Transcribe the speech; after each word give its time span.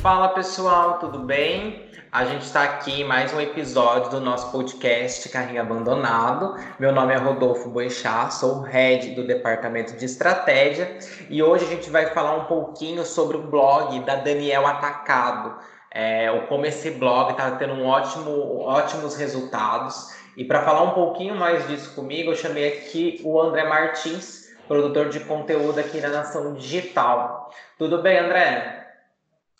Fala 0.00 0.30
pessoal, 0.30 0.98
tudo 0.98 1.18
bem? 1.18 1.90
A 2.10 2.24
gente 2.24 2.46
está 2.46 2.64
aqui 2.64 3.02
em 3.02 3.04
mais 3.04 3.30
um 3.34 3.40
episódio 3.40 4.10
do 4.10 4.20
nosso 4.20 4.50
podcast 4.50 5.28
Carrinho 5.28 5.60
Abandonado. 5.60 6.56
Meu 6.78 6.90
nome 6.90 7.12
é 7.12 7.18
Rodolfo 7.18 7.68
Boixá, 7.68 8.30
sou 8.30 8.60
o 8.60 8.62
head 8.62 9.10
do 9.10 9.26
Departamento 9.26 9.94
de 9.98 10.06
Estratégia 10.06 10.98
e 11.28 11.42
hoje 11.42 11.66
a 11.66 11.68
gente 11.68 11.90
vai 11.90 12.06
falar 12.06 12.34
um 12.36 12.44
pouquinho 12.46 13.04
sobre 13.04 13.36
o 13.36 13.42
blog 13.42 14.00
da 14.00 14.16
Daniel 14.16 14.66
Atacado. 14.66 15.54
É, 15.90 16.30
como 16.48 16.64
esse 16.64 16.92
blog 16.92 17.32
está 17.32 17.50
tendo 17.52 17.74
um 17.74 17.84
ótimo, 17.84 18.60
ótimos 18.60 19.16
resultados. 19.16 20.08
E 20.34 20.46
para 20.46 20.62
falar 20.62 20.82
um 20.82 20.92
pouquinho 20.92 21.34
mais 21.34 21.68
disso 21.68 21.94
comigo, 21.94 22.30
eu 22.30 22.36
chamei 22.36 22.68
aqui 22.68 23.20
o 23.22 23.38
André 23.38 23.68
Martins, 23.68 24.49
produtor 24.70 25.08
de 25.08 25.18
conteúdo 25.18 25.80
aqui 25.80 26.00
na 26.00 26.10
Nação 26.10 26.54
Digital. 26.54 27.52
Tudo 27.76 28.00
bem, 28.00 28.20
André? 28.20 28.88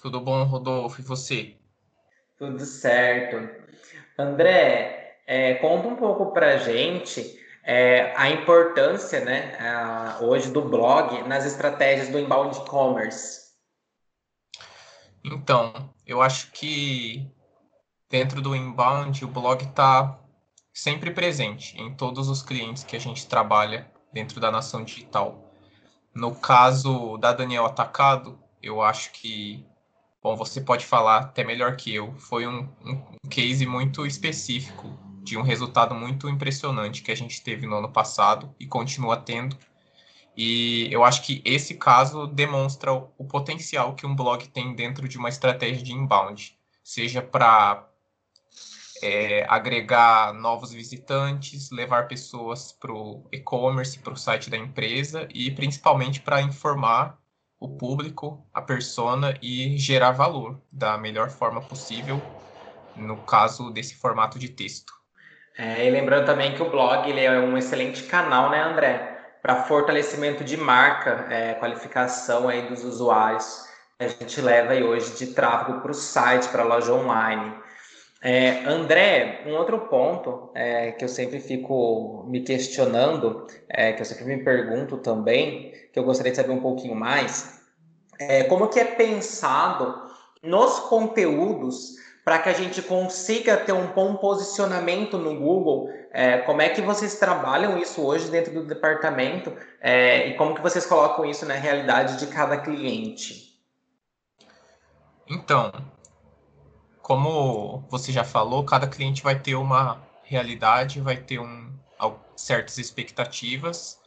Tudo 0.00 0.20
bom, 0.20 0.44
Rodolfo? 0.44 1.00
E 1.00 1.04
você? 1.04 1.56
Tudo 2.38 2.64
certo. 2.64 3.50
André, 4.16 5.18
é, 5.26 5.54
conta 5.54 5.88
um 5.88 5.96
pouco 5.96 6.32
para 6.32 6.58
gente 6.58 7.44
é, 7.64 8.14
a 8.16 8.30
importância, 8.30 9.24
né, 9.24 9.58
a, 9.58 10.20
hoje 10.22 10.52
do 10.52 10.62
blog 10.62 11.26
nas 11.26 11.44
estratégias 11.44 12.08
do 12.08 12.16
inbound 12.16 12.60
commerce. 12.66 13.50
Então, 15.24 15.92
eu 16.06 16.22
acho 16.22 16.52
que 16.52 17.28
dentro 18.08 18.40
do 18.40 18.54
inbound 18.54 19.24
o 19.24 19.28
blog 19.28 19.64
está 19.64 20.20
sempre 20.72 21.10
presente 21.10 21.76
em 21.80 21.96
todos 21.96 22.28
os 22.28 22.42
clientes 22.42 22.84
que 22.84 22.94
a 22.94 23.00
gente 23.00 23.26
trabalha 23.26 23.90
dentro 24.12 24.40
da 24.40 24.50
nação 24.50 24.84
digital. 24.84 25.52
No 26.14 26.34
caso 26.34 27.16
da 27.18 27.32
Daniel 27.32 27.66
Atacado, 27.66 28.38
eu 28.62 28.82
acho 28.82 29.12
que 29.12 29.64
Bom, 30.22 30.36
você 30.36 30.60
pode 30.60 30.84
falar 30.84 31.18
até 31.18 31.42
melhor 31.42 31.76
que 31.76 31.94
eu. 31.94 32.14
Foi 32.18 32.46
um, 32.46 32.68
um 32.84 33.28
case 33.30 33.64
muito 33.64 34.04
específico 34.04 34.98
de 35.22 35.38
um 35.38 35.42
resultado 35.42 35.94
muito 35.94 36.28
impressionante 36.28 37.02
que 37.02 37.10
a 37.10 37.14
gente 37.14 37.42
teve 37.42 37.66
no 37.66 37.76
ano 37.76 37.90
passado 37.90 38.54
e 38.60 38.66
continua 38.66 39.16
tendo. 39.16 39.56
E 40.36 40.88
eu 40.92 41.04
acho 41.04 41.22
que 41.22 41.40
esse 41.44 41.74
caso 41.74 42.26
demonstra 42.26 42.92
o, 42.92 43.24
potencial 43.24 43.94
que 43.94 44.06
um 44.06 44.14
blog 44.14 44.46
tem 44.48 44.74
dentro 44.74 45.08
de 45.08 45.16
uma 45.16 45.28
estratégia 45.28 45.82
de 45.82 45.92
inbound, 45.92 46.56
seja 46.84 47.22
para 47.22 47.88
é, 49.02 49.44
agregar 49.48 50.32
novos 50.32 50.72
visitantes, 50.72 51.70
levar 51.70 52.08
pessoas 52.08 52.72
para 52.72 52.92
o 52.92 53.26
e-commerce, 53.32 53.98
para 53.98 54.12
o 54.12 54.16
site 54.16 54.50
da 54.50 54.56
empresa 54.56 55.28
e 55.32 55.50
principalmente 55.50 56.20
para 56.20 56.40
informar 56.42 57.18
o 57.58 57.68
público, 57.68 58.46
a 58.54 58.62
persona 58.62 59.36
e 59.42 59.76
gerar 59.76 60.12
valor 60.12 60.60
da 60.72 60.96
melhor 60.96 61.28
forma 61.28 61.60
possível, 61.60 62.20
no 62.96 63.18
caso 63.18 63.70
desse 63.70 63.94
formato 63.94 64.38
de 64.38 64.48
texto. 64.48 64.92
É, 65.58 65.86
e 65.86 65.90
lembrando 65.90 66.24
também 66.24 66.54
que 66.54 66.62
o 66.62 66.70
blog 66.70 67.08
ele 67.08 67.20
é 67.20 67.38
um 67.38 67.58
excelente 67.58 68.04
canal, 68.04 68.50
né, 68.50 68.62
André? 68.62 69.18
Para 69.42 69.64
fortalecimento 69.64 70.42
de 70.42 70.56
marca, 70.56 71.26
é, 71.28 71.54
qualificação 71.54 72.48
aí 72.48 72.66
dos 72.68 72.82
usuários. 72.82 73.64
A 73.98 74.08
gente 74.08 74.40
leva 74.40 74.72
aí 74.72 74.82
hoje 74.82 75.14
de 75.18 75.34
tráfego 75.34 75.80
para 75.80 75.90
o 75.90 75.94
site, 75.94 76.48
para 76.48 76.62
a 76.62 76.66
loja 76.66 76.94
online. 76.94 77.54
É, 78.22 78.64
André, 78.66 79.44
um 79.46 79.54
outro 79.56 79.78
ponto 79.88 80.50
é, 80.54 80.92
que 80.92 81.02
eu 81.02 81.08
sempre 81.08 81.40
fico 81.40 82.24
me 82.28 82.42
questionando, 82.42 83.46
é, 83.68 83.94
que 83.94 84.02
eu 84.02 84.04
sempre 84.04 84.24
me 84.24 84.44
pergunto 84.44 84.98
também, 84.98 85.72
que 85.92 85.98
eu 85.98 86.04
gostaria 86.04 86.30
de 86.30 86.36
saber 86.36 86.52
um 86.52 86.60
pouquinho 86.60 86.94
mais, 86.94 87.60
é 88.18 88.44
como 88.44 88.68
que 88.68 88.78
é 88.78 88.84
pensado 88.84 90.10
nos 90.42 90.80
conteúdos 90.80 91.96
para 92.22 92.38
que 92.38 92.50
a 92.50 92.52
gente 92.52 92.82
consiga 92.82 93.56
ter 93.56 93.72
um 93.72 93.86
bom 93.88 94.16
posicionamento 94.16 95.16
no 95.16 95.38
Google. 95.38 95.90
É, 96.12 96.38
como 96.38 96.60
é 96.60 96.68
que 96.68 96.82
vocês 96.82 97.18
trabalham 97.18 97.78
isso 97.78 98.04
hoje 98.04 98.30
dentro 98.30 98.52
do 98.52 98.64
departamento 98.66 99.50
é, 99.80 100.28
e 100.28 100.34
como 100.34 100.54
que 100.54 100.60
vocês 100.60 100.84
colocam 100.84 101.24
isso 101.24 101.46
na 101.46 101.54
realidade 101.54 102.18
de 102.18 102.26
cada 102.26 102.58
cliente? 102.58 103.58
Então, 105.26 105.72
como 107.10 107.82
você 107.90 108.12
já 108.12 108.22
falou, 108.22 108.62
cada 108.62 108.86
cliente 108.86 109.20
vai 109.20 109.36
ter 109.36 109.56
uma 109.56 110.00
realidade, 110.22 111.00
vai 111.00 111.16
ter 111.16 111.40
um, 111.40 111.76
certas 112.36 112.78
expectativas 112.78 113.98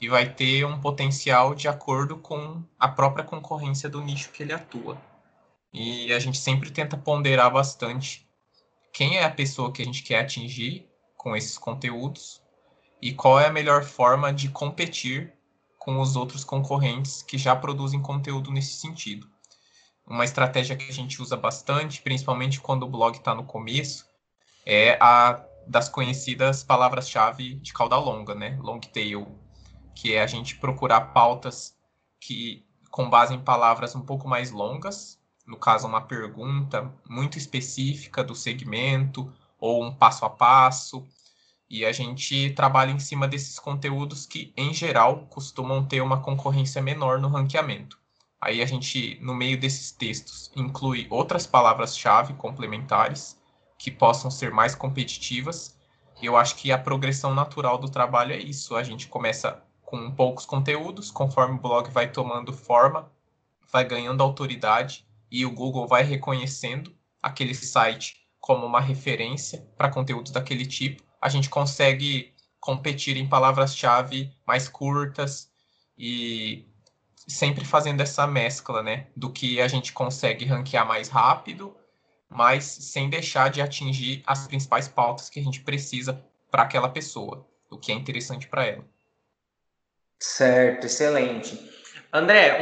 e 0.00 0.08
vai 0.08 0.28
ter 0.28 0.64
um 0.64 0.80
potencial 0.80 1.54
de 1.54 1.68
acordo 1.68 2.16
com 2.16 2.60
a 2.76 2.88
própria 2.88 3.24
concorrência 3.24 3.88
do 3.88 4.00
nicho 4.00 4.32
que 4.32 4.42
ele 4.42 4.52
atua. 4.52 5.00
E 5.72 6.12
a 6.12 6.18
gente 6.18 6.36
sempre 6.36 6.72
tenta 6.72 6.96
ponderar 6.96 7.52
bastante 7.52 8.28
quem 8.92 9.18
é 9.18 9.24
a 9.24 9.30
pessoa 9.30 9.72
que 9.72 9.80
a 9.80 9.84
gente 9.84 10.02
quer 10.02 10.22
atingir 10.22 10.90
com 11.16 11.36
esses 11.36 11.56
conteúdos 11.56 12.42
e 13.00 13.12
qual 13.12 13.38
é 13.38 13.46
a 13.46 13.52
melhor 13.52 13.84
forma 13.84 14.32
de 14.32 14.48
competir 14.48 15.32
com 15.78 16.00
os 16.00 16.16
outros 16.16 16.42
concorrentes 16.42 17.22
que 17.22 17.38
já 17.38 17.54
produzem 17.54 18.02
conteúdo 18.02 18.50
nesse 18.50 18.72
sentido 18.72 19.30
uma 20.08 20.24
estratégia 20.24 20.76
que 20.76 20.88
a 20.88 20.92
gente 20.92 21.20
usa 21.20 21.36
bastante, 21.36 22.00
principalmente 22.00 22.60
quando 22.60 22.84
o 22.84 22.88
blog 22.88 23.16
está 23.16 23.34
no 23.34 23.44
começo, 23.44 24.06
é 24.64 24.96
a 25.00 25.44
das 25.66 25.88
conhecidas 25.88 26.64
palavras-chave 26.64 27.56
de 27.56 27.74
cauda 27.74 27.96
longa, 27.96 28.34
né? 28.34 28.58
Long 28.62 28.80
tail, 28.80 29.38
que 29.94 30.14
é 30.14 30.22
a 30.22 30.26
gente 30.26 30.56
procurar 30.56 31.12
pautas 31.12 31.76
que 32.18 32.64
com 32.90 33.10
base 33.10 33.34
em 33.34 33.40
palavras 33.40 33.94
um 33.94 34.00
pouco 34.00 34.26
mais 34.26 34.50
longas, 34.50 35.20
no 35.46 35.58
caso 35.58 35.86
uma 35.86 36.00
pergunta 36.00 36.90
muito 37.08 37.36
específica 37.36 38.24
do 38.24 38.34
segmento 38.34 39.30
ou 39.58 39.84
um 39.84 39.94
passo 39.94 40.24
a 40.24 40.30
passo, 40.30 41.06
e 41.68 41.84
a 41.84 41.92
gente 41.92 42.50
trabalha 42.54 42.90
em 42.90 42.98
cima 42.98 43.28
desses 43.28 43.58
conteúdos 43.58 44.24
que 44.24 44.54
em 44.56 44.72
geral 44.72 45.26
costumam 45.26 45.84
ter 45.84 46.00
uma 46.00 46.20
concorrência 46.22 46.80
menor 46.80 47.20
no 47.20 47.28
ranqueamento. 47.28 47.97
Aí 48.40 48.62
a 48.62 48.66
gente, 48.66 49.18
no 49.20 49.34
meio 49.34 49.58
desses 49.58 49.90
textos, 49.90 50.50
inclui 50.54 51.06
outras 51.10 51.46
palavras-chave 51.46 52.34
complementares 52.34 53.40
que 53.78 53.90
possam 53.90 54.30
ser 54.30 54.52
mais 54.52 54.74
competitivas. 54.74 55.76
Eu 56.22 56.36
acho 56.36 56.56
que 56.56 56.70
a 56.70 56.78
progressão 56.78 57.34
natural 57.34 57.78
do 57.78 57.88
trabalho 57.88 58.32
é 58.32 58.38
isso. 58.38 58.76
A 58.76 58.82
gente 58.82 59.08
começa 59.08 59.62
com 59.82 60.10
poucos 60.10 60.44
conteúdos, 60.44 61.10
conforme 61.10 61.56
o 61.56 61.60
blog 61.60 61.90
vai 61.90 62.10
tomando 62.10 62.52
forma, 62.52 63.10
vai 63.72 63.84
ganhando 63.84 64.22
autoridade 64.22 65.06
e 65.30 65.44
o 65.44 65.50
Google 65.50 65.86
vai 65.86 66.02
reconhecendo 66.02 66.94
aquele 67.22 67.54
site 67.54 68.16
como 68.38 68.66
uma 68.66 68.80
referência 68.80 69.66
para 69.76 69.90
conteúdos 69.90 70.32
daquele 70.32 70.64
tipo, 70.64 71.02
a 71.20 71.28
gente 71.28 71.50
consegue 71.50 72.34
competir 72.60 73.16
em 73.16 73.28
palavras-chave 73.28 74.32
mais 74.46 74.68
curtas 74.68 75.50
e 75.96 76.67
sempre 77.28 77.64
fazendo 77.64 78.00
essa 78.00 78.26
mescla, 78.26 78.82
né? 78.82 79.06
Do 79.14 79.30
que 79.30 79.60
a 79.60 79.68
gente 79.68 79.92
consegue 79.92 80.46
ranquear 80.46 80.86
mais 80.86 81.08
rápido, 81.08 81.76
mas 82.28 82.64
sem 82.64 83.10
deixar 83.10 83.50
de 83.50 83.60
atingir 83.60 84.22
as 84.26 84.48
principais 84.48 84.88
pautas 84.88 85.28
que 85.28 85.38
a 85.38 85.42
gente 85.42 85.60
precisa 85.60 86.24
para 86.50 86.62
aquela 86.62 86.88
pessoa, 86.88 87.46
o 87.70 87.76
que 87.76 87.92
é 87.92 87.94
interessante 87.94 88.48
para 88.48 88.64
ela. 88.64 88.84
Certo, 90.18 90.86
excelente. 90.86 91.68
André, 92.12 92.58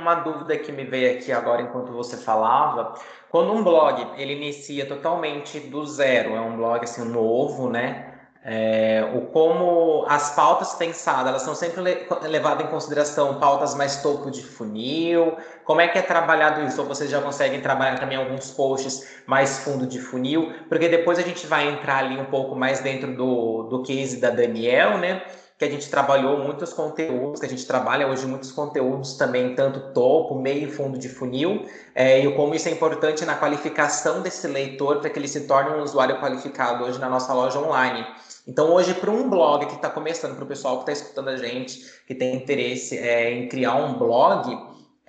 uma 0.00 0.16
dúvida 0.16 0.58
que 0.58 0.72
me 0.72 0.84
veio 0.84 1.16
aqui 1.16 1.30
agora 1.30 1.62
enquanto 1.62 1.92
você 1.92 2.16
falava, 2.16 2.94
quando 3.30 3.52
um 3.52 3.62
blog 3.62 4.20
ele 4.20 4.34
inicia 4.34 4.86
totalmente 4.86 5.60
do 5.60 5.86
zero, 5.86 6.34
é 6.34 6.40
um 6.40 6.56
blog 6.56 6.82
assim 6.82 7.04
novo, 7.04 7.70
né? 7.70 8.07
É, 8.50 9.04
o 9.14 9.26
como 9.26 10.06
as 10.08 10.34
pautas 10.34 10.72
pensadas, 10.72 11.26
elas 11.26 11.42
são 11.42 11.54
sempre 11.54 11.82
levadas 12.22 12.66
em 12.66 12.70
consideração 12.70 13.38
pautas 13.38 13.74
mais 13.74 14.00
topo 14.00 14.30
de 14.30 14.42
funil, 14.42 15.36
como 15.64 15.82
é 15.82 15.88
que 15.88 15.98
é 15.98 16.00
trabalhado 16.00 16.64
isso? 16.64 16.80
Ou 16.80 16.88
vocês 16.88 17.10
já 17.10 17.20
conseguem 17.20 17.60
trabalhar 17.60 17.98
também 17.98 18.16
alguns 18.16 18.50
posts 18.50 19.06
mais 19.26 19.58
fundo 19.58 19.86
de 19.86 20.00
funil? 20.00 20.50
Porque 20.66 20.88
depois 20.88 21.18
a 21.18 21.22
gente 21.22 21.46
vai 21.46 21.68
entrar 21.68 21.98
ali 21.98 22.18
um 22.18 22.24
pouco 22.24 22.56
mais 22.56 22.80
dentro 22.80 23.14
do, 23.14 23.64
do 23.64 23.82
case 23.82 24.18
da 24.18 24.30
Daniel, 24.30 24.96
né? 24.96 25.20
Que 25.58 25.64
a 25.64 25.70
gente 25.70 25.90
trabalhou 25.90 26.38
muitos 26.38 26.72
conteúdos, 26.72 27.40
que 27.40 27.46
a 27.46 27.48
gente 27.48 27.66
trabalha 27.66 28.06
hoje 28.06 28.24
muitos 28.26 28.52
conteúdos 28.52 29.14
também, 29.14 29.56
tanto 29.56 29.92
topo, 29.92 30.36
meio 30.36 30.68
e 30.68 30.70
fundo 30.70 30.96
de 30.96 31.08
funil, 31.08 31.66
é, 31.96 32.24
e 32.24 32.32
como 32.36 32.54
isso 32.54 32.68
é 32.68 32.70
importante 32.70 33.24
na 33.24 33.34
qualificação 33.34 34.22
desse 34.22 34.46
leitor 34.46 35.00
para 35.00 35.10
que 35.10 35.18
ele 35.18 35.26
se 35.26 35.48
torne 35.48 35.70
um 35.70 35.82
usuário 35.82 36.20
qualificado 36.20 36.84
hoje 36.84 37.00
na 37.00 37.08
nossa 37.08 37.34
loja 37.34 37.58
online. 37.58 38.06
Então, 38.46 38.72
hoje, 38.72 38.94
para 38.94 39.10
um 39.10 39.28
blog 39.28 39.66
que 39.66 39.74
está 39.74 39.90
começando, 39.90 40.36
para 40.36 40.44
o 40.44 40.46
pessoal 40.46 40.76
que 40.76 40.90
está 40.90 40.92
escutando 40.92 41.28
a 41.28 41.36
gente, 41.36 41.84
que 42.06 42.14
tem 42.14 42.36
interesse 42.36 42.96
é, 42.96 43.30
em 43.32 43.48
criar 43.48 43.74
um 43.74 43.98
blog, 43.98 44.56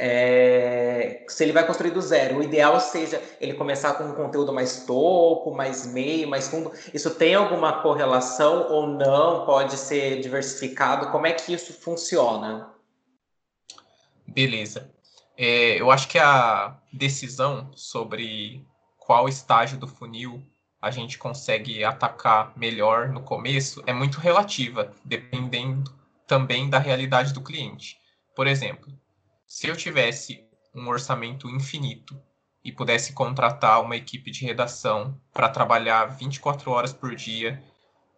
é, 0.02 1.26
se 1.28 1.44
ele 1.44 1.52
vai 1.52 1.68
construir 1.68 1.92
do 1.92 2.02
zero, 2.02 2.38
o 2.38 2.44
ideal 2.44 2.80
seja 2.80 3.22
ele 3.42 3.54
começar 3.54 3.96
com 3.96 4.06
um 4.06 4.14
conteúdo 4.14 4.54
mais 4.54 4.86
topo, 4.86 5.54
mais 5.54 5.86
meio, 5.86 6.30
mais 6.30 6.48
fundo. 6.48 6.72
Isso 6.94 7.14
tem 7.16 7.36
alguma 7.36 7.82
correlação 7.82 8.72
ou 8.72 8.88
não? 8.88 9.46
Pode 9.46 9.76
ser 9.76 10.22
diversificado? 10.22 11.12
Como 11.12 11.28
é 11.28 11.34
que 11.34 11.54
isso 11.54 11.74
funciona? 11.74 12.74
Beleza. 14.26 14.90
É, 15.38 15.82
eu 15.82 15.92
acho 15.92 16.08
que 16.08 16.18
a 16.18 16.78
decisão 16.94 17.70
sobre 17.76 18.66
qual 18.98 19.28
estágio 19.28 19.78
do 19.78 19.88
funil 19.88 20.42
a 20.82 20.92
gente 20.92 21.18
consegue 21.18 21.84
atacar 21.84 22.54
melhor 22.56 23.10
no 23.10 23.22
começo 23.22 23.84
é 23.86 23.92
muito 23.92 24.18
relativa, 24.18 24.94
dependendo 25.04 25.94
também 26.26 26.70
da 26.70 26.80
realidade 26.80 27.34
do 27.34 27.42
cliente. 27.42 27.98
Por 28.34 28.48
exemplo, 28.48 28.94
se 29.50 29.68
eu 29.68 29.76
tivesse 29.76 30.48
um 30.76 30.88
orçamento 30.88 31.50
infinito 31.50 32.22
e 32.64 32.72
pudesse 32.72 33.14
contratar 33.14 33.82
uma 33.82 33.96
equipe 33.96 34.30
de 34.30 34.46
redação 34.46 35.20
para 35.34 35.50
trabalhar 35.50 36.06
24 36.06 36.70
horas 36.70 36.94
por 36.94 37.16
dia 37.16 37.64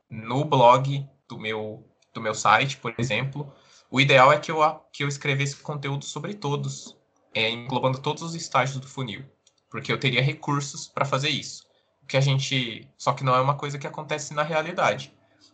no 0.09 0.43
blog 0.43 1.07
do 1.29 1.39
meu, 1.39 1.89
do 2.13 2.19
meu 2.19 2.35
site, 2.35 2.75
por 2.75 2.93
exemplo, 2.97 3.49
o 3.89 4.01
ideal 4.01 4.33
é 4.33 4.37
que 4.37 4.51
eu, 4.51 4.59
que 4.91 5.05
eu 5.05 5.07
escrevesse 5.07 5.55
conteúdo 5.55 6.03
sobre 6.03 6.33
todos, 6.33 6.97
é, 7.33 7.49
englobando 7.49 7.99
todos 7.99 8.21
os 8.21 8.35
estágios 8.35 8.77
do 8.77 8.87
funil, 8.87 9.23
porque 9.69 9.89
eu 9.89 9.97
teria 9.97 10.21
recursos 10.21 10.85
para 10.85 11.05
fazer 11.05 11.29
isso 11.29 11.65
que 12.09 12.17
a 12.17 12.21
gente. 12.21 12.89
Só 12.97 13.13
que 13.13 13.23
não 13.23 13.33
é 13.33 13.39
uma 13.39 13.55
coisa 13.55 13.79
que 13.79 13.87
acontece 13.87 14.33
na 14.33 14.43
realidade. 14.43 15.13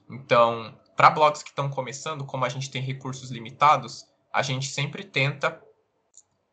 Então, 0.09 0.75
para 0.95 1.11
blogs 1.11 1.43
que 1.43 1.49
estão 1.49 1.69
começando, 1.69 2.25
como 2.25 2.45
a 2.45 2.49
gente 2.49 2.71
tem 2.71 2.81
recursos 2.81 3.29
limitados, 3.29 4.07
a 4.33 4.41
gente 4.41 4.67
sempre 4.67 5.03
tenta 5.03 5.61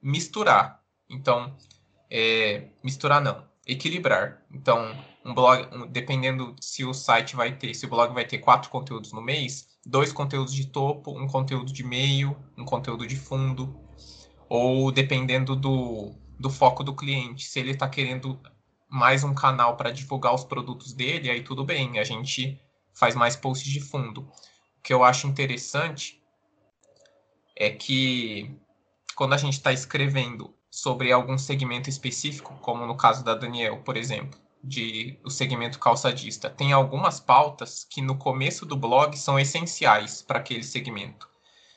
misturar. 0.05 0.83
Então, 1.09 1.57
é, 2.11 2.69
misturar 2.83 3.23
não, 3.23 3.43
equilibrar. 3.67 4.45
Então, 4.53 4.95
um 5.25 5.35
blog, 5.35 5.67
um, 5.75 5.87
dependendo 5.87 6.55
se 6.61 6.85
o 6.85 6.93
site 6.93 7.35
vai 7.35 7.57
ter, 7.57 7.75
se 7.75 7.87
o 7.87 7.89
blog 7.89 8.13
vai 8.13 8.27
ter 8.27 8.39
quatro 8.39 8.71
conteúdos 8.71 9.13
no 9.13 9.23
mês, 9.23 9.67
dois 9.85 10.13
conteúdos 10.13 10.53
de 10.53 10.67
topo, 10.67 11.19
um 11.19 11.27
conteúdo 11.27 11.73
de 11.73 11.83
meio, 11.83 12.37
um 12.57 12.65
conteúdo 12.65 13.07
de 13.07 13.17
fundo, 13.17 13.75
ou 14.47 14.93
dependendo 14.93 15.57
do, 15.57 16.13
do 16.39 16.51
foco 16.51 16.85
do 16.85 16.95
cliente, 16.95 17.47
se 17.47 17.59
ele 17.59 17.71
está 17.71 17.89
querendo 17.89 18.39
mais 18.89 19.25
um 19.25 19.35
canal 19.35 19.77
para 19.77 19.91
divulgar 19.91 20.35
os 20.35 20.45
produtos 20.45 20.93
dele, 20.93 21.31
aí 21.31 21.43
tudo 21.43 21.65
bem, 21.65 21.99
a 21.99 22.05
gente 22.05 22.61
faz 22.93 23.15
mais 23.15 23.35
posts 23.35 23.73
de 23.73 23.81
fundo. 23.81 24.21
O 24.21 24.83
que 24.83 24.93
eu 24.93 25.03
acho 25.03 25.27
interessante 25.27 26.23
é 27.57 27.71
que 27.71 28.55
quando 29.15 29.33
a 29.33 29.39
gente 29.39 29.55
está 29.55 29.73
escrevendo 29.73 30.55
sobre 30.71 31.13
algum 31.13 31.39
segmento 31.39 31.89
específico, 31.89 32.55
como 32.61 32.85
no 32.87 32.97
caso 32.97 33.25
da 33.25 33.35
Daniel, 33.35 33.79
por 33.83 33.97
exemplo, 33.97 34.39
de 34.63 35.19
o 35.23 35.31
segmento 35.31 35.79
calçadista, 35.79 36.51
tem 36.51 36.73
algumas 36.73 37.21
pautas 37.21 37.85
que 37.85 38.01
no 38.01 38.17
começo 38.17 38.65
do 38.65 38.77
blog 38.77 39.17
são 39.17 39.39
essenciais 39.39 40.23
para 40.23 40.39
aquele 40.39 40.65
segmento. 40.65 41.29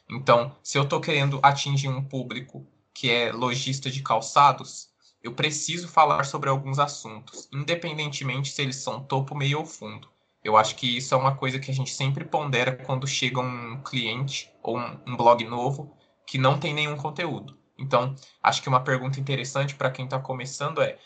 Então, 0.09 0.55
se 0.63 0.77
eu 0.77 0.83
estou 0.83 1.01
querendo 1.01 1.39
atingir 1.43 1.89
um 1.89 2.03
público 2.03 2.65
que 2.93 3.11
é 3.11 3.31
lojista 3.31 3.91
de 3.91 4.01
calçados, 4.01 4.89
eu 5.21 5.33
preciso 5.33 5.87
falar 5.87 6.23
sobre 6.23 6.49
alguns 6.49 6.79
assuntos, 6.79 7.49
independentemente 7.53 8.49
se 8.49 8.61
eles 8.61 8.77
são 8.77 9.03
topo, 9.03 9.35
meio 9.35 9.59
ou 9.59 9.65
fundo. 9.65 10.07
Eu 10.43 10.55
acho 10.55 10.75
que 10.75 10.97
isso 10.97 11.13
é 11.13 11.17
uma 11.17 11.35
coisa 11.35 11.59
que 11.59 11.69
a 11.69 11.73
gente 11.73 11.89
sempre 11.89 12.23
pondera 12.23 12.71
quando 12.71 13.05
chega 13.05 13.41
um 13.41 13.81
cliente 13.83 14.49
ou 14.63 14.77
um, 14.77 14.99
um 15.05 15.17
blog 15.17 15.43
novo 15.43 15.96
que 16.27 16.37
não 16.37 16.59
tem 16.59 16.73
nenhum 16.73 16.97
conteúdo. 16.97 17.57
Então, 17.79 18.13
acho 18.43 18.61
que 18.61 18.67
uma 18.67 18.83
pergunta 18.83 19.19
interessante 19.19 19.75
para 19.75 19.89
quem 19.89 20.05
está 20.05 20.19
começando 20.19 20.81
é: 20.81 20.99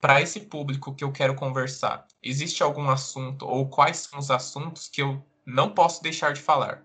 para 0.00 0.20
esse 0.20 0.40
público 0.40 0.94
que 0.94 1.02
eu 1.02 1.10
quero 1.10 1.34
conversar, 1.34 2.06
existe 2.22 2.62
algum 2.62 2.90
assunto 2.90 3.46
ou 3.46 3.68
quais 3.68 3.98
são 3.98 4.18
os 4.18 4.30
assuntos 4.30 4.88
que 4.88 5.00
eu 5.00 5.24
não 5.46 5.70
posso 5.70 6.02
deixar 6.02 6.32
de 6.32 6.40
falar? 6.40 6.84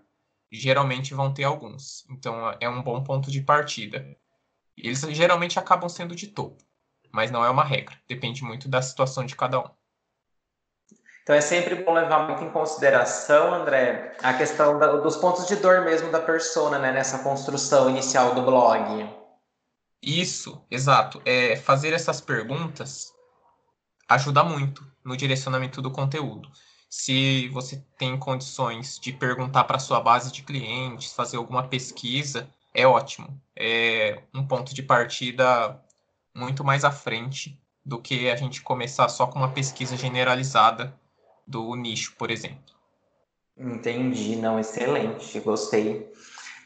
Geralmente 0.50 1.14
vão 1.14 1.32
ter 1.32 1.44
alguns. 1.44 2.06
Então, 2.08 2.56
é 2.58 2.68
um 2.68 2.82
bom 2.82 3.04
ponto 3.04 3.30
de 3.30 3.42
partida. 3.42 4.16
Eles 4.76 5.00
geralmente 5.10 5.58
acabam 5.58 5.88
sendo 5.88 6.14
de 6.14 6.28
topo, 6.28 6.64
mas 7.12 7.30
não 7.30 7.44
é 7.44 7.50
uma 7.50 7.64
regra. 7.64 8.00
Depende 8.08 8.42
muito 8.42 8.68
da 8.68 8.80
situação 8.80 9.26
de 9.26 9.36
cada 9.36 9.60
um. 9.60 9.77
Então 11.28 11.36
é 11.36 11.42
sempre 11.42 11.74
bom 11.74 11.92
levar 11.92 12.26
muito 12.26 12.42
em 12.42 12.48
consideração, 12.48 13.52
André, 13.52 14.16
a 14.22 14.32
questão 14.32 14.78
da, 14.78 14.96
dos 14.96 15.14
pontos 15.18 15.46
de 15.46 15.56
dor 15.56 15.84
mesmo 15.84 16.10
da 16.10 16.20
persona, 16.20 16.78
né, 16.78 16.90
nessa 16.90 17.18
construção 17.18 17.90
inicial 17.90 18.34
do 18.34 18.40
blog. 18.40 19.06
Isso, 20.02 20.64
exato. 20.70 21.20
É, 21.26 21.54
fazer 21.56 21.92
essas 21.92 22.18
perguntas 22.18 23.12
ajuda 24.08 24.42
muito 24.42 24.82
no 25.04 25.18
direcionamento 25.18 25.82
do 25.82 25.90
conteúdo. 25.90 26.48
Se 26.88 27.48
você 27.48 27.84
tem 27.98 28.18
condições 28.18 28.98
de 28.98 29.12
perguntar 29.12 29.64
para 29.64 29.78
sua 29.78 30.00
base 30.00 30.32
de 30.32 30.42
clientes, 30.42 31.12
fazer 31.12 31.36
alguma 31.36 31.68
pesquisa, 31.68 32.48
é 32.72 32.86
ótimo. 32.86 33.38
É 33.54 34.22
um 34.32 34.46
ponto 34.46 34.74
de 34.74 34.82
partida 34.82 35.78
muito 36.34 36.64
mais 36.64 36.86
à 36.86 36.90
frente 36.90 37.60
do 37.84 38.00
que 38.00 38.30
a 38.30 38.36
gente 38.36 38.62
começar 38.62 39.10
só 39.10 39.26
com 39.26 39.38
uma 39.38 39.52
pesquisa 39.52 39.94
generalizada 39.94 40.98
do 41.48 41.74
nicho, 41.74 42.14
por 42.18 42.30
exemplo. 42.30 42.58
Entendi, 43.56 44.36
não, 44.36 44.60
excelente, 44.60 45.40
gostei. 45.40 46.12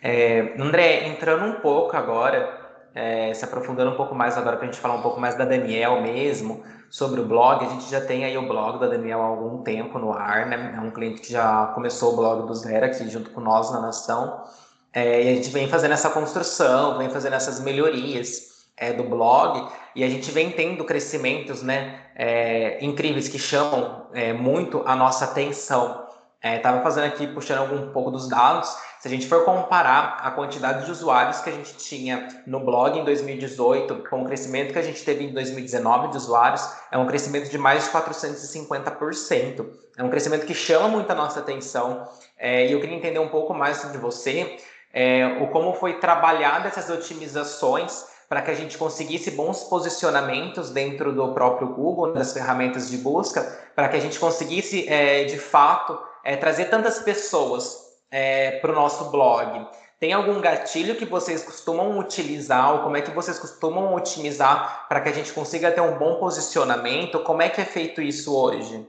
É, 0.03 0.55
André, 0.59 1.07
entrando 1.07 1.47
um 1.47 1.61
pouco 1.61 1.97
agora, 1.97 2.61
é, 2.95 3.33
se 3.33 3.45
aprofundando 3.45 3.93
um 3.93 3.97
pouco 3.97 4.15
mais 4.15 4.37
agora 4.37 4.57
para 4.57 4.67
a 4.67 4.71
gente 4.71 4.81
falar 4.81 4.97
um 4.97 5.03
pouco 5.03 5.21
mais 5.21 5.37
da 5.37 5.45
Daniel 5.45 6.03
mesmo, 6.03 6.65
sobre 6.91 7.23
o 7.23 7.25
blog, 7.25 7.65
a 7.65 7.69
gente 7.71 7.89
já 7.89 8.03
tem 8.03 8.25
aí 8.25 8.37
o 8.37 8.47
blog 8.47 8.79
da 8.79 8.87
Daniel 8.87 9.23
há 9.23 9.27
algum 9.27 9.63
tempo 9.63 9.99
no 9.99 10.13
ar, 10.13 10.45
né? 10.47 10.75
É 10.77 10.81
um 10.81 10.91
cliente 10.91 11.23
que 11.23 11.33
já 11.33 11.69
começou 11.69 12.13
o 12.13 12.17
blog 12.17 12.47
do 12.47 12.55
zero 12.55 12.85
aqui 12.85 13.09
junto 13.09 13.31
com 13.31 13.41
nós 13.41 13.73
na 13.73 13.81
Nação. 13.81 14.45
É, 14.93 15.23
e 15.23 15.29
a 15.31 15.35
gente 15.37 15.49
vem 15.49 15.69
fazendo 15.69 15.93
essa 15.93 16.11
construção, 16.11 16.99
vem 16.99 17.09
fazendo 17.09 17.35
essas 17.35 17.61
melhorias 17.61 18.67
é, 18.77 18.93
do 18.93 19.05
blog 19.05 19.67
e 19.97 20.05
a 20.05 20.09
gente 20.09 20.31
vem 20.31 20.51
tendo 20.51 20.85
crescimentos 20.85 21.63
né, 21.63 22.01
é, 22.15 22.85
incríveis 22.85 23.27
que 23.27 23.39
chamam 23.39 24.02
é, 24.15 24.33
muito 24.33 24.83
a 24.87 24.97
nossa 24.97 25.25
atenção. 25.25 26.07
Estava 26.43 26.79
é, 26.79 26.83
fazendo 26.83 27.05
aqui, 27.05 27.27
puxando 27.27 27.59
algum 27.59 27.93
pouco 27.93 28.11
dos 28.11 28.29
dados. 28.29 28.69
Se 28.99 29.09
a 29.09 29.11
gente 29.11 29.27
for 29.29 29.45
comparar 29.45 30.19
a 30.23 30.31
quantidade 30.31 30.85
de 30.85 30.91
usuários 30.91 31.41
que 31.41 31.51
a 31.51 31.53
gente 31.53 31.77
tinha 31.77 32.29
no 32.47 32.61
blog 32.61 32.99
em 32.99 33.05
2018 33.05 34.09
com 34.09 34.23
o 34.23 34.25
crescimento 34.25 34.73
que 34.73 34.79
a 34.79 34.83
gente 34.83 35.05
teve 35.05 35.25
em 35.25 35.33
2019 35.33 36.09
de 36.09 36.17
usuários, 36.17 36.69
é 36.91 36.99
um 36.99 37.07
crescimento 37.07 37.49
de 37.49 37.59
mais 37.59 37.85
de 37.85 37.91
450%. 37.91 39.67
É 39.97 40.03
um 40.03 40.11
crescimento 40.11 40.47
que 40.47 40.55
chama 40.55 40.89
muito 40.89 41.11
a 41.11 41.15
nossa 41.15 41.41
atenção. 41.41 42.09
É, 42.37 42.67
e 42.67 42.73
eu 42.73 42.81
queria 42.81 42.97
entender 42.97 43.19
um 43.19 43.29
pouco 43.29 43.55
mais 43.55 43.77
sobre 43.77 43.99
você 43.99 44.59
é, 44.93 45.39
o 45.41 45.49
como 45.49 45.75
foi 45.75 45.95
trabalhada 45.95 46.69
essas 46.69 46.91
otimizações 46.91 48.12
para 48.33 48.41
que 48.41 48.51
a 48.51 48.55
gente 48.55 48.79
conseguisse 48.79 49.31
bons 49.33 49.63
posicionamentos 49.65 50.71
dentro 50.71 51.13
do 51.13 51.35
próprio 51.35 51.69
Google, 51.69 52.15
das 52.15 52.33
ferramentas 52.33 52.89
de 52.89 52.97
busca, 52.97 53.43
para 53.77 53.91
que 53.91 53.97
a 53.99 54.01
gente 54.01 54.19
conseguisse, 54.19 54.89
é, 54.89 55.25
de 55.25 55.37
fato, 55.37 55.99
é, 56.25 56.35
trazer 56.35 56.71
tantas 56.71 57.01
pessoas 57.01 57.77
é, 58.11 58.53
para 58.53 58.73
o 58.73 58.75
nosso 58.75 59.11
blog. 59.11 59.69
Tem 60.01 60.15
algum 60.15 60.41
gatilho 60.41 60.97
que 60.97 61.05
vocês 61.05 61.45
costumam 61.45 61.99
utilizar, 61.99 62.73
ou 62.73 62.79
como 62.79 62.97
é 62.97 63.03
que 63.03 63.11
vocês 63.11 63.39
costumam 63.39 63.95
otimizar 63.95 64.87
para 64.89 65.03
que 65.03 65.11
a 65.11 65.13
gente 65.13 65.31
consiga 65.31 65.71
ter 65.71 65.83
um 65.83 65.99
bom 65.99 66.19
posicionamento? 66.19 67.23
Como 67.25 67.43
é 67.43 67.51
que 67.51 67.61
é 67.61 67.67
feito 67.67 68.01
isso 68.01 68.35
hoje? 68.35 68.89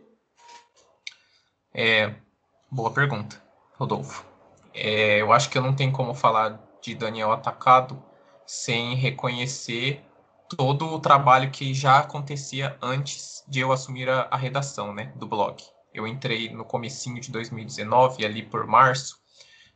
É, 1.74 2.14
boa 2.72 2.92
pergunta, 2.92 3.36
Rodolfo. 3.74 4.24
É, 4.74 5.20
eu 5.20 5.34
acho 5.34 5.50
que 5.50 5.58
eu 5.58 5.62
não 5.62 5.76
tenho 5.76 5.92
como 5.92 6.14
falar 6.14 6.62
de 6.82 6.96
Daniel 6.96 7.34
Atacado 7.34 8.02
sem 8.46 8.96
reconhecer 8.96 10.04
todo 10.56 10.88
o 10.88 11.00
trabalho 11.00 11.52
que 11.52 11.74
já 11.74 12.00
acontecia 12.00 12.78
antes 12.82 13.44
de 13.48 13.60
eu 13.60 13.72
assumir 13.72 14.10
a, 14.10 14.28
a 14.32 14.38
redação 14.38 14.94
né, 14.94 15.14
do 15.16 15.28
blog. 15.28 15.62
Eu 15.94 16.08
entrei 16.08 16.50
no 16.50 16.66
comecinho 16.66 17.20
de 17.20 17.32
2019, 17.32 18.26
ali 18.26 18.44
por 18.44 18.66
março, 18.66 19.20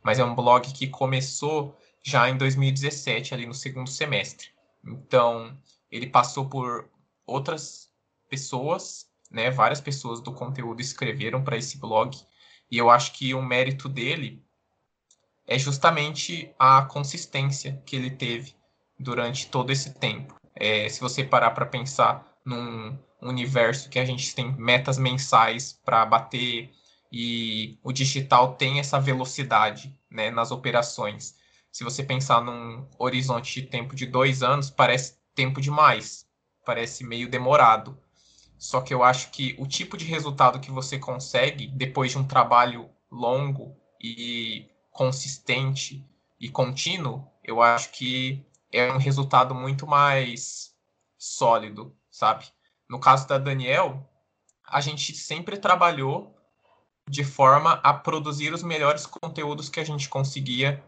mas 0.02 0.18
é 0.18 0.24
um 0.24 0.34
blog 0.34 0.72
que 0.72 0.88
começou 0.88 1.76
já 2.02 2.28
em 2.28 2.36
2017, 2.36 3.34
ali 3.34 3.46
no 3.46 3.54
segundo 3.54 3.90
semestre. 3.90 4.48
Então, 4.84 5.56
ele 5.90 6.06
passou 6.06 6.48
por 6.48 6.88
outras 7.26 7.88
pessoas, 8.28 9.06
né, 9.30 9.50
várias 9.50 9.80
pessoas 9.80 10.20
do 10.20 10.32
conteúdo 10.32 10.80
escreveram 10.80 11.42
para 11.42 11.56
esse 11.56 11.78
blog, 11.78 12.16
e 12.70 12.78
eu 12.78 12.90
acho 12.90 13.12
que 13.12 13.34
o 13.34 13.42
mérito 13.42 13.88
dele 13.88 14.42
é 15.46 15.58
justamente 15.58 16.54
a 16.58 16.82
consistência 16.82 17.82
que 17.86 17.96
ele 17.96 18.10
teve 18.10 18.57
durante 18.98 19.46
todo 19.46 19.70
esse 19.70 19.94
tempo. 19.94 20.34
É, 20.54 20.88
se 20.88 21.00
você 21.00 21.22
parar 21.22 21.52
para 21.52 21.66
pensar 21.66 22.26
num 22.44 22.98
universo 23.22 23.88
que 23.88 23.98
a 23.98 24.04
gente 24.04 24.34
tem 24.34 24.52
metas 24.56 24.98
mensais 24.98 25.78
para 25.84 26.04
bater 26.04 26.70
e 27.12 27.78
o 27.82 27.92
digital 27.92 28.54
tem 28.54 28.78
essa 28.78 29.00
velocidade 29.00 29.94
né, 30.10 30.30
nas 30.30 30.50
operações. 30.50 31.36
Se 31.70 31.84
você 31.84 32.02
pensar 32.02 32.42
num 32.42 32.86
horizonte 32.98 33.60
de 33.60 33.66
tempo 33.66 33.94
de 33.94 34.06
dois 34.06 34.42
anos, 34.42 34.70
parece 34.70 35.18
tempo 35.34 35.60
demais, 35.60 36.26
parece 36.64 37.04
meio 37.04 37.28
demorado. 37.28 37.98
Só 38.58 38.80
que 38.80 38.92
eu 38.92 39.04
acho 39.04 39.30
que 39.30 39.54
o 39.58 39.66
tipo 39.66 39.96
de 39.96 40.04
resultado 40.04 40.58
que 40.58 40.70
você 40.70 40.98
consegue 40.98 41.68
depois 41.68 42.10
de 42.10 42.18
um 42.18 42.26
trabalho 42.26 42.90
longo 43.10 43.76
e 44.02 44.66
consistente 44.90 46.04
e 46.40 46.48
contínuo, 46.48 47.24
eu 47.44 47.62
acho 47.62 47.92
que 47.92 48.44
é 48.72 48.92
um 48.92 48.98
resultado 48.98 49.54
muito 49.54 49.86
mais 49.86 50.74
sólido, 51.16 51.96
sabe? 52.10 52.46
No 52.88 53.00
caso 53.00 53.26
da 53.26 53.38
Daniel, 53.38 54.08
a 54.66 54.80
gente 54.80 55.14
sempre 55.14 55.56
trabalhou 55.56 56.34
de 57.08 57.24
forma 57.24 57.80
a 57.82 57.94
produzir 57.94 58.52
os 58.52 58.62
melhores 58.62 59.06
conteúdos 59.06 59.68
que 59.68 59.80
a 59.80 59.84
gente 59.84 60.08
conseguia 60.08 60.82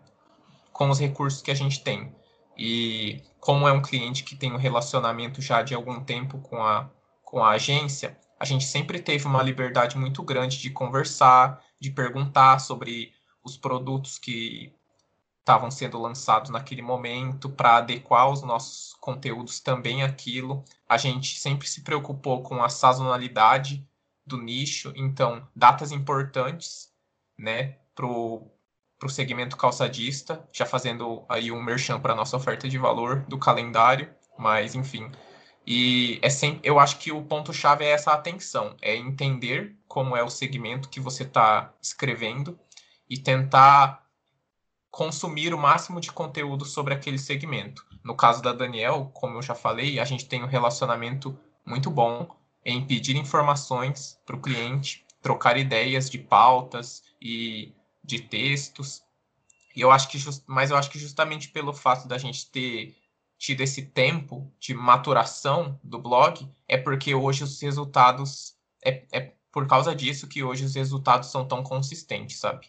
com 0.72 0.90
os 0.90 0.99
recursos 0.99 1.42
que 1.42 1.50
a 1.50 1.54
gente 1.54 1.82
tem. 1.82 2.14
E 2.56 3.22
como 3.40 3.66
é 3.66 3.72
um 3.72 3.82
cliente 3.82 4.22
que 4.22 4.37
tem 4.37 4.52
um 4.52 4.58
relacionamento 4.58 5.40
já 5.40 5.62
de 5.62 5.75
algum 5.75 6.04
tempo 6.04 6.38
com 6.38 6.62
a, 6.62 6.90
com 7.25 7.42
a 7.42 7.50
agência, 7.50 8.18
a 8.38 8.44
gente 8.44 8.64
sempre 8.64 9.00
teve 9.00 9.26
uma 9.26 9.42
liberdade 9.42 9.96
muito 9.96 10.22
grande 10.22 10.58
de 10.58 10.70
conversar, 10.70 11.62
de 11.78 11.90
perguntar 11.90 12.58
sobre 12.58 13.12
os 13.42 13.56
produtos 13.56 14.18
que 14.18 14.75
estavam 15.50 15.71
sendo 15.71 16.00
lançados 16.00 16.50
naquele 16.50 16.80
momento, 16.80 17.50
para 17.50 17.78
adequar 17.78 18.30
os 18.30 18.42
nossos 18.42 18.95
conteúdos 19.00 19.59
também 19.59 20.04
àquilo. 20.04 20.64
A 20.88 20.97
gente 20.97 21.40
sempre 21.40 21.66
se 21.66 21.83
preocupou 21.83 22.42
com 22.42 22.62
a 22.62 22.69
sazonalidade 22.69 23.85
do 24.25 24.38
nicho, 24.38 24.92
então, 24.95 25.47
datas 25.54 25.90
importantes, 25.90 26.92
né, 27.37 27.78
pro 27.95 28.49
para 28.99 29.07
o 29.07 29.11
segmento 29.11 29.57
calçadista, 29.57 30.47
já 30.52 30.66
fazendo 30.66 31.25
aí 31.26 31.50
um 31.50 31.62
merchan 31.62 31.99
para 31.99 32.14
nossa 32.14 32.37
oferta 32.37 32.69
de 32.69 32.76
valor 32.76 33.25
do 33.26 33.38
calendário, 33.38 34.14
mas 34.38 34.75
enfim. 34.75 35.11
E 35.66 36.19
é 36.21 36.28
sempre, 36.28 36.61
eu 36.69 36.78
acho 36.78 36.99
que 36.99 37.11
o 37.11 37.23
ponto-chave 37.23 37.83
é 37.83 37.92
essa 37.92 38.12
atenção, 38.12 38.76
é 38.83 38.95
entender 38.95 39.75
como 39.88 40.14
é 40.14 40.23
o 40.23 40.28
segmento 40.28 40.90
que 40.90 41.00
você 41.00 41.23
está 41.23 41.73
escrevendo 41.80 42.61
e 43.09 43.16
tentar 43.16 44.04
consumir 44.90 45.54
o 45.54 45.59
máximo 45.59 46.00
de 46.00 46.11
conteúdo 46.11 46.64
sobre 46.64 46.92
aquele 46.92 47.18
segmento. 47.18 47.87
No 48.02 48.16
caso 48.16 48.42
da 48.42 48.52
Daniel, 48.52 49.11
como 49.14 49.38
eu 49.38 49.42
já 49.42 49.54
falei, 49.54 50.00
a 50.00 50.04
gente 50.04 50.26
tem 50.26 50.42
um 50.42 50.49
relacionamento 50.49 51.38
muito 51.64 51.90
bom 51.90 52.28
em 52.64 52.85
pedir 52.85 53.16
informações 53.16 54.18
para 54.26 54.37
o 54.37 54.40
cliente, 54.40 55.06
trocar 55.23 55.56
ideias 55.56 56.11
de 56.11 56.18
pautas 56.18 57.02
e 57.20 57.73
de 58.02 58.20
textos. 58.20 59.02
E 59.75 59.80
eu 59.80 59.90
acho 59.90 60.09
que 60.09 60.18
just, 60.18 60.42
mas 60.47 60.70
eu 60.70 60.76
acho 60.76 60.90
que 60.90 60.99
justamente 60.99 61.49
pelo 61.49 61.73
fato 61.73 62.09
da 62.09 62.18
gente 62.18 62.50
ter 62.50 62.97
tido 63.38 63.62
esse 63.62 63.87
tempo 63.87 64.52
de 64.59 64.75
maturação 64.75 65.78
do 65.82 65.99
blog, 65.99 66.47
é 66.68 66.76
porque 66.76 67.14
hoje 67.14 67.44
os 67.44 67.61
resultados 67.61 68.54
é, 68.85 69.04
é 69.12 69.32
por 69.52 69.66
causa 69.66 69.94
disso 69.94 70.28
que 70.28 70.42
hoje 70.42 70.64
os 70.64 70.75
resultados 70.75 71.30
são 71.30 71.47
tão 71.47 71.62
consistentes, 71.62 72.38
sabe? 72.38 72.68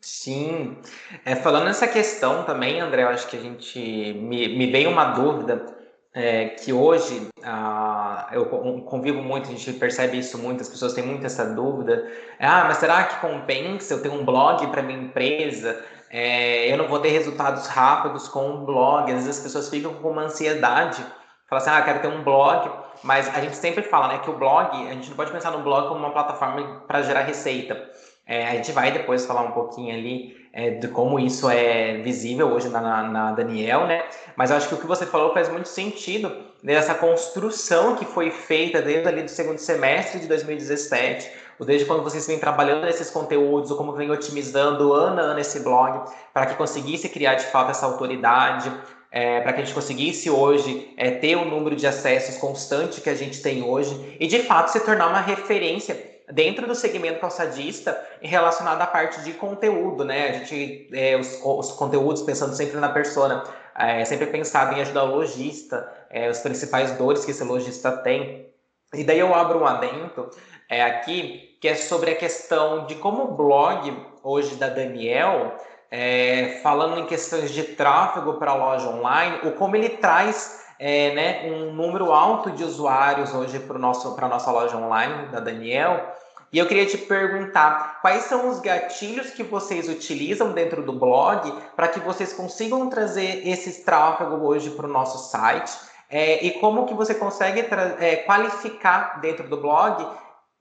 Sim. 0.00 0.78
É, 1.24 1.34
falando 1.34 1.64
nessa 1.64 1.86
questão 1.88 2.44
também, 2.44 2.80
André, 2.80 3.02
eu 3.02 3.08
acho 3.08 3.26
que 3.26 3.36
a 3.36 3.40
gente 3.40 3.78
me, 4.14 4.48
me 4.56 4.70
veio 4.70 4.90
uma 4.90 5.06
dúvida 5.06 5.76
é, 6.14 6.50
que 6.50 6.72
hoje 6.72 7.28
ah, 7.42 8.28
eu 8.32 8.46
convivo 8.82 9.22
muito, 9.22 9.48
a 9.48 9.52
gente 9.52 9.72
percebe 9.74 10.18
isso 10.18 10.38
muito, 10.38 10.62
as 10.62 10.68
pessoas 10.68 10.92
têm 10.92 11.04
muito 11.04 11.26
essa 11.26 11.44
dúvida. 11.44 12.10
Ah, 12.38 12.64
mas 12.66 12.78
será 12.78 13.04
que 13.04 13.20
compensa 13.20 13.94
eu 13.94 14.02
ter 14.02 14.08
um 14.08 14.24
blog 14.24 14.66
para 14.68 14.82
minha 14.82 14.98
empresa? 15.00 15.84
É, 16.10 16.72
eu 16.72 16.78
não 16.78 16.88
vou 16.88 17.00
ter 17.00 17.10
resultados 17.10 17.66
rápidos 17.66 18.28
com 18.28 18.48
um 18.48 18.64
blog. 18.64 19.10
Às 19.12 19.24
vezes 19.24 19.38
as 19.38 19.42
pessoas 19.42 19.68
ficam 19.68 19.94
com 19.94 20.10
uma 20.10 20.22
ansiedade, 20.22 21.04
falam 21.48 21.64
assim, 21.64 21.70
ah, 21.70 21.82
quero 21.82 22.00
ter 22.00 22.08
um 22.08 22.22
blog, 22.22 22.70
mas 23.02 23.28
a 23.28 23.40
gente 23.40 23.56
sempre 23.56 23.82
fala, 23.82 24.08
né, 24.08 24.18
que 24.18 24.30
o 24.30 24.38
blog, 24.38 24.70
a 24.88 24.92
gente 24.92 25.08
não 25.10 25.16
pode 25.16 25.32
pensar 25.32 25.50
no 25.50 25.62
blog 25.62 25.88
como 25.88 26.00
uma 26.00 26.12
plataforma 26.12 26.82
para 26.86 27.02
gerar 27.02 27.22
receita. 27.22 27.87
É, 28.28 28.46
a 28.46 28.54
gente 28.56 28.72
vai 28.72 28.92
depois 28.92 29.24
falar 29.24 29.40
um 29.40 29.52
pouquinho 29.52 29.94
ali 29.94 30.36
é, 30.52 30.70
de 30.70 30.88
como 30.88 31.18
isso 31.18 31.48
é 31.48 31.96
visível 31.98 32.48
hoje 32.48 32.68
na, 32.68 33.02
na, 33.04 33.32
Daniel, 33.32 33.86
né? 33.86 34.04
Mas 34.36 34.50
acho 34.50 34.68
que 34.68 34.74
o 34.74 34.76
que 34.76 34.86
você 34.86 35.06
falou 35.06 35.32
faz 35.32 35.48
muito 35.48 35.68
sentido 35.68 36.30
nessa 36.62 36.94
construção 36.94 37.96
que 37.96 38.04
foi 38.04 38.30
feita 38.30 38.82
desde 38.82 39.08
ali 39.08 39.22
do 39.22 39.30
segundo 39.30 39.56
semestre 39.56 40.20
de 40.20 40.26
2017, 40.26 41.30
ou 41.58 41.64
desde 41.64 41.86
quando 41.86 42.02
vocês 42.02 42.26
vêm 42.26 42.38
trabalhando 42.38 42.84
nesses 42.84 43.08
conteúdos, 43.08 43.70
ou 43.70 43.78
como 43.78 43.92
vem 43.92 44.10
otimizando 44.10 44.92
ano 44.92 45.20
a 45.20 45.24
ano 45.24 45.40
esse 45.40 45.60
blog, 45.60 46.10
para 46.34 46.44
que 46.44 46.54
conseguisse 46.56 47.08
criar 47.08 47.34
de 47.34 47.46
fato 47.46 47.70
essa 47.70 47.86
autoridade, 47.86 48.70
é, 49.10 49.40
para 49.40 49.54
que 49.54 49.62
a 49.62 49.64
gente 49.64 49.74
conseguisse 49.74 50.28
hoje 50.28 50.92
é, 50.98 51.10
ter 51.12 51.36
o 51.36 51.46
número 51.46 51.74
de 51.74 51.86
acessos 51.86 52.36
constante 52.36 53.00
que 53.00 53.08
a 53.08 53.14
gente 53.14 53.40
tem 53.40 53.62
hoje 53.62 54.16
e 54.20 54.26
de 54.26 54.40
fato 54.40 54.68
se 54.68 54.80
tornar 54.80 55.08
uma 55.08 55.20
referência 55.20 56.17
dentro 56.32 56.66
do 56.66 56.74
segmento 56.74 57.20
calçadista 57.20 57.98
relacionado 58.20 58.80
à 58.82 58.86
parte 58.86 59.20
de 59.22 59.32
conteúdo, 59.32 60.04
né? 60.04 60.28
A 60.28 60.32
gente, 60.32 60.88
é, 60.92 61.16
os, 61.16 61.40
os, 61.42 61.72
conteúdos, 61.72 62.22
pensando 62.22 62.54
sempre 62.54 62.78
na 62.78 62.88
persona, 62.88 63.44
é, 63.76 64.04
sempre 64.04 64.26
pensado 64.26 64.74
em 64.74 64.80
ajudar 64.80 65.04
o 65.04 65.14
lojista, 65.14 65.90
é, 66.10 66.28
os 66.28 66.38
principais 66.38 66.92
dores 66.92 67.24
que 67.24 67.30
esse 67.30 67.44
lojista 67.44 67.92
tem. 67.92 68.46
E 68.94 69.04
daí 69.04 69.18
eu 69.18 69.34
abro 69.34 69.60
um 69.60 69.66
adendo 69.66 70.30
é, 70.68 70.82
aqui, 70.82 71.56
que 71.60 71.68
é 71.68 71.74
sobre 71.74 72.10
a 72.10 72.16
questão 72.16 72.86
de 72.86 72.94
como 72.96 73.24
o 73.24 73.34
blog 73.34 73.96
hoje 74.22 74.54
da 74.56 74.68
Daniel, 74.68 75.56
é, 75.90 76.60
falando 76.62 77.00
em 77.00 77.06
questões 77.06 77.50
de 77.50 77.62
tráfego 77.62 78.34
para 78.34 78.50
a 78.50 78.54
loja 78.54 78.88
online, 78.88 79.48
o 79.48 79.52
como 79.52 79.76
ele 79.76 79.88
traz 79.90 80.67
é, 80.78 81.14
né, 81.14 81.52
um 81.52 81.72
número 81.72 82.12
alto 82.12 82.50
de 82.50 82.62
usuários 82.64 83.34
hoje 83.34 83.58
para 83.58 83.76
a 83.76 84.28
nossa 84.28 84.50
loja 84.50 84.76
online 84.76 85.26
da 85.28 85.40
Daniel. 85.40 86.14
E 86.50 86.58
eu 86.58 86.66
queria 86.66 86.86
te 86.86 86.96
perguntar 86.96 88.00
quais 88.00 88.24
são 88.24 88.48
os 88.48 88.60
gatilhos 88.60 89.30
que 89.30 89.42
vocês 89.42 89.88
utilizam 89.88 90.52
dentro 90.52 90.82
do 90.82 90.94
blog 90.94 91.52
para 91.76 91.88
que 91.88 92.00
vocês 92.00 92.32
consigam 92.32 92.88
trazer 92.88 93.46
esse 93.46 93.84
tráfego 93.84 94.36
hoje 94.46 94.70
para 94.70 94.86
o 94.86 94.90
nosso 94.90 95.30
site 95.30 95.70
é, 96.10 96.42
e 96.44 96.52
como 96.52 96.86
que 96.86 96.94
você 96.94 97.14
consegue 97.14 97.60
é, 98.00 98.16
qualificar 98.16 99.20
dentro 99.20 99.46
do 99.46 99.58
blog 99.58 100.06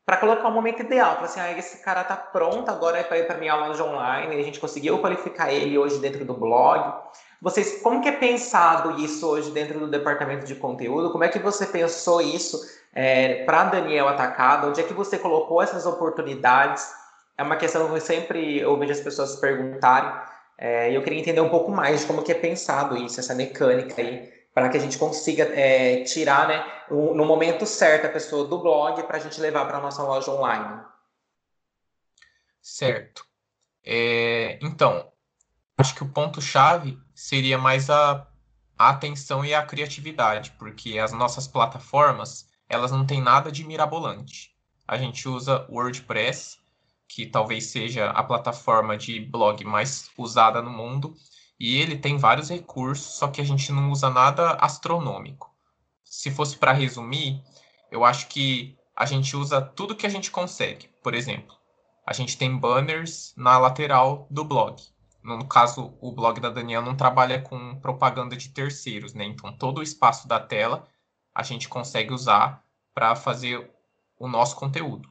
para 0.05 0.17
colocar 0.17 0.47
o 0.47 0.51
momento 0.51 0.81
ideal, 0.81 1.15
para 1.15 1.25
assim, 1.25 1.39
ah, 1.39 1.51
esse 1.51 1.83
cara 1.83 2.01
tá 2.01 2.15
pronto 2.15 2.69
agora 2.69 3.03
para 3.03 3.17
ir 3.17 3.27
para 3.27 3.37
minha 3.37 3.55
loja 3.55 3.83
online, 3.83 4.35
a 4.35 4.43
gente 4.43 4.59
conseguiu 4.59 4.99
qualificar 4.99 5.51
ele 5.51 5.77
hoje 5.77 5.99
dentro 5.99 6.23
do 6.23 6.33
blog. 6.33 6.93
Vocês, 7.41 7.81
como 7.81 8.01
que 8.01 8.09
é 8.09 8.13
pensado 8.13 8.99
isso 8.99 9.27
hoje 9.27 9.51
dentro 9.51 9.79
do 9.79 9.87
departamento 9.87 10.45
de 10.45 10.55
conteúdo? 10.55 11.11
Como 11.11 11.23
é 11.23 11.29
que 11.29 11.37
você 11.37 11.65
pensou 11.67 12.19
isso 12.19 12.59
é, 12.93 13.45
para 13.45 13.65
Daniel 13.65 14.07
Atacado? 14.07 14.67
Onde 14.67 14.81
é 14.81 14.83
que 14.83 14.93
você 14.93 15.19
colocou 15.19 15.61
essas 15.61 15.85
oportunidades? 15.85 16.91
É 17.37 17.43
uma 17.43 17.55
questão 17.55 17.87
que 17.87 17.93
eu 17.93 18.01
sempre 18.01 18.65
ouvi 18.65 18.89
as 18.89 18.99
pessoas 18.99 19.35
perguntarem. 19.35 20.11
É, 20.57 20.91
e 20.91 20.95
eu 20.95 21.03
queria 21.03 21.19
entender 21.19 21.41
um 21.41 21.49
pouco 21.49 21.69
mais 21.69 22.03
como 22.03 22.23
que 22.23 22.31
é 22.31 22.35
pensado 22.35 22.97
isso, 22.97 23.19
essa 23.19 23.35
mecânica 23.35 24.01
aí, 24.01 24.33
para 24.51 24.69
que 24.69 24.77
a 24.77 24.79
gente 24.79 24.97
consiga 24.97 25.43
é, 25.43 26.03
tirar, 26.03 26.47
né, 26.47 26.65
no 26.89 27.23
momento 27.25 27.63
certo 27.67 28.07
a 28.07 28.09
pessoa 28.09 28.47
do 28.47 28.57
blog 28.57 29.03
para 29.03 29.17
a 29.17 29.19
gente 29.19 29.39
levar 29.39 29.67
para 29.67 29.77
a 29.77 29.81
nossa 29.81 30.01
loja 30.01 30.31
online. 30.31 30.81
Certo. 32.59 33.23
É, 33.85 34.57
então, 34.63 35.11
acho 35.77 35.93
que 35.93 36.03
o 36.03 36.09
ponto-chave 36.09 36.99
seria 37.13 37.57
mais 37.57 37.89
a, 37.89 38.27
a 38.77 38.89
atenção 38.89 39.45
e 39.45 39.53
a 39.53 39.63
criatividade, 39.63 40.51
porque 40.57 40.97
as 40.97 41.13
nossas 41.13 41.47
plataformas, 41.47 42.49
elas 42.67 42.91
não 42.91 43.05
têm 43.05 43.21
nada 43.21 43.51
de 43.51 43.63
mirabolante. 43.63 44.55
A 44.87 44.97
gente 44.97 45.29
usa 45.29 45.67
WordPress, 45.69 46.57
que 47.07 47.27
talvez 47.27 47.67
seja 47.67 48.09
a 48.09 48.23
plataforma 48.23 48.97
de 48.97 49.19
blog 49.19 49.63
mais 49.63 50.09
usada 50.17 50.61
no 50.61 50.71
mundo, 50.71 51.15
e 51.59 51.77
ele 51.77 51.97
tem 51.97 52.17
vários 52.17 52.49
recursos, 52.49 53.17
só 53.17 53.27
que 53.27 53.39
a 53.39 53.45
gente 53.45 53.71
não 53.71 53.91
usa 53.91 54.09
nada 54.09 54.53
astronômico. 54.53 55.53
Se 56.03 56.31
fosse 56.31 56.57
para 56.57 56.73
resumir, 56.73 57.43
eu 57.91 58.03
acho 58.03 58.27
que 58.27 58.75
a 58.95 59.05
gente 59.05 59.35
usa 59.35 59.61
tudo 59.61 59.95
que 59.95 60.07
a 60.07 60.09
gente 60.09 60.31
consegue. 60.31 60.89
Por 61.03 61.13
exemplo, 61.13 61.55
a 62.05 62.13
gente 62.13 62.37
tem 62.37 62.57
banners 62.57 63.33
na 63.37 63.57
lateral 63.57 64.27
do 64.29 64.43
blog 64.43 64.81
no 65.35 65.47
caso, 65.47 65.97
o 65.99 66.11
blog 66.11 66.39
da 66.39 66.49
Daniel 66.49 66.81
não 66.81 66.95
trabalha 66.95 67.41
com 67.41 67.79
propaganda 67.81 68.37
de 68.37 68.49
terceiros, 68.49 69.13
né? 69.13 69.25
Então, 69.25 69.51
todo 69.51 69.79
o 69.79 69.83
espaço 69.83 70.27
da 70.27 70.39
tela 70.39 70.87
a 71.35 71.43
gente 71.43 71.67
consegue 71.67 72.13
usar 72.13 72.63
para 72.93 73.15
fazer 73.15 73.69
o 74.17 74.27
nosso 74.27 74.55
conteúdo. 74.55 75.09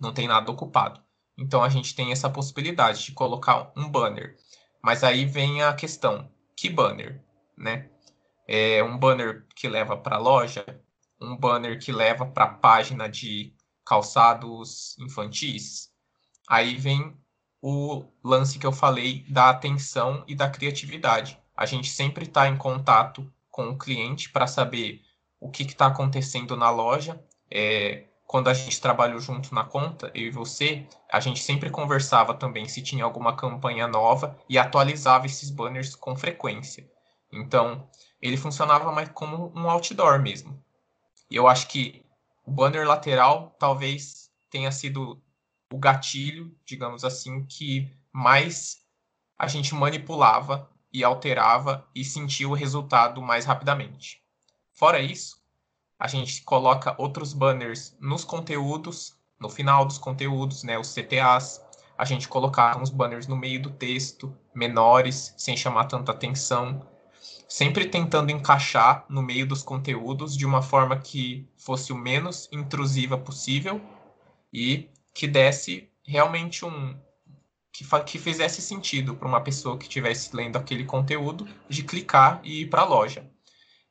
Não 0.00 0.12
tem 0.12 0.26
nada 0.26 0.50
ocupado. 0.50 1.00
Então, 1.36 1.62
a 1.62 1.68
gente 1.68 1.94
tem 1.94 2.10
essa 2.10 2.28
possibilidade 2.28 3.04
de 3.04 3.12
colocar 3.12 3.70
um 3.76 3.88
banner. 3.88 4.36
Mas 4.82 5.04
aí 5.04 5.24
vem 5.24 5.62
a 5.62 5.72
questão: 5.72 6.28
que 6.56 6.68
banner, 6.68 7.22
né? 7.56 7.88
É 8.46 8.82
um 8.82 8.98
banner 8.98 9.46
que 9.54 9.68
leva 9.68 9.96
para 9.96 10.16
a 10.16 10.20
loja, 10.20 10.64
um 11.20 11.36
banner 11.36 11.78
que 11.78 11.92
leva 11.92 12.26
para 12.26 12.44
a 12.44 12.54
página 12.54 13.08
de 13.08 13.54
calçados 13.84 14.98
infantis. 14.98 15.90
Aí 16.48 16.76
vem 16.76 17.16
o 17.60 18.04
lance 18.22 18.58
que 18.58 18.66
eu 18.66 18.72
falei 18.72 19.24
da 19.28 19.50
atenção 19.50 20.24
e 20.26 20.34
da 20.34 20.48
criatividade. 20.48 21.38
A 21.56 21.66
gente 21.66 21.90
sempre 21.90 22.24
está 22.24 22.48
em 22.48 22.56
contato 22.56 23.30
com 23.50 23.70
o 23.70 23.78
cliente 23.78 24.30
para 24.30 24.46
saber 24.46 25.02
o 25.40 25.50
que 25.50 25.62
está 25.62 25.86
acontecendo 25.86 26.56
na 26.56 26.70
loja, 26.70 27.20
é, 27.50 28.04
quando 28.28 28.48
a 28.48 28.54
gente 28.54 28.78
trabalhou 28.78 29.18
junto 29.20 29.54
na 29.54 29.64
conta, 29.64 30.10
eu 30.14 30.26
e 30.26 30.30
você, 30.30 30.86
a 31.10 31.18
gente 31.18 31.42
sempre 31.42 31.70
conversava 31.70 32.34
também 32.34 32.68
se 32.68 32.82
tinha 32.82 33.02
alguma 33.02 33.34
campanha 33.34 33.88
nova 33.88 34.36
e 34.46 34.58
atualizava 34.58 35.24
esses 35.24 35.50
banners 35.50 35.94
com 35.94 36.14
frequência. 36.14 36.86
Então, 37.32 37.88
ele 38.20 38.36
funcionava 38.36 38.92
mais 38.92 39.08
como 39.08 39.50
um 39.56 39.70
outdoor 39.70 40.20
mesmo. 40.20 40.62
E 41.30 41.36
eu 41.36 41.48
acho 41.48 41.68
que 41.68 42.04
o 42.44 42.50
banner 42.50 42.86
lateral 42.86 43.56
talvez 43.58 44.30
tenha 44.50 44.70
sido 44.70 45.22
o 45.72 45.78
gatilho, 45.78 46.54
digamos 46.64 47.04
assim, 47.04 47.44
que 47.44 47.90
mais 48.12 48.78
a 49.38 49.46
gente 49.46 49.74
manipulava 49.74 50.68
e 50.92 51.04
alterava 51.04 51.86
e 51.94 52.04
sentia 52.04 52.48
o 52.48 52.54
resultado 52.54 53.20
mais 53.20 53.44
rapidamente. 53.44 54.22
Fora 54.72 55.00
isso, 55.00 55.36
a 55.98 56.06
gente 56.06 56.42
coloca 56.42 56.94
outros 56.98 57.32
banners 57.32 57.96
nos 58.00 58.24
conteúdos, 58.24 59.16
no 59.38 59.48
final 59.48 59.84
dos 59.84 59.98
conteúdos, 59.98 60.62
né, 60.62 60.78
os 60.78 60.94
CTAs. 60.94 61.60
A 61.96 62.04
gente 62.04 62.28
colocar 62.28 62.80
uns 62.80 62.90
banners 62.90 63.26
no 63.26 63.36
meio 63.36 63.60
do 63.60 63.70
texto, 63.70 64.36
menores, 64.54 65.34
sem 65.36 65.56
chamar 65.56 65.86
tanta 65.86 66.12
atenção, 66.12 66.86
sempre 67.48 67.86
tentando 67.86 68.30
encaixar 68.30 69.04
no 69.08 69.20
meio 69.20 69.46
dos 69.46 69.62
conteúdos 69.62 70.36
de 70.36 70.46
uma 70.46 70.62
forma 70.62 70.96
que 70.96 71.48
fosse 71.56 71.92
o 71.92 71.96
menos 71.96 72.48
intrusiva 72.52 73.18
possível 73.18 73.80
e 74.52 74.88
que 75.14 75.26
desse 75.26 75.90
realmente 76.04 76.64
um 76.64 76.98
que, 77.72 77.84
que 78.04 78.18
fizesse 78.18 78.60
sentido 78.60 79.14
para 79.14 79.28
uma 79.28 79.40
pessoa 79.40 79.78
que 79.78 79.84
estivesse 79.84 80.34
lendo 80.34 80.56
aquele 80.56 80.84
conteúdo 80.84 81.46
de 81.68 81.82
clicar 81.82 82.40
e 82.42 82.62
ir 82.62 82.66
para 82.66 82.82
a 82.82 82.86
loja. 82.86 83.30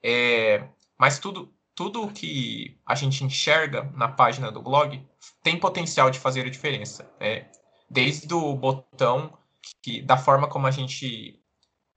É, 0.03 0.67
mas 0.97 1.19
tudo 1.19 1.53
tudo 1.77 2.07
que 2.07 2.75
a 2.83 2.95
gente 2.95 3.23
enxerga 3.23 3.83
na 3.95 4.07
página 4.07 4.51
do 4.51 4.59
blog 4.59 4.99
tem 5.43 5.59
potencial 5.59 6.09
de 6.09 6.17
fazer 6.17 6.41
a 6.41 6.49
diferença. 6.49 7.07
Né? 7.19 7.51
Desde 7.87 8.33
o 8.33 8.55
botão, 8.55 9.37
que, 9.83 10.01
da 10.01 10.17
forma 10.17 10.47
como 10.47 10.65
a 10.65 10.71
gente 10.71 11.39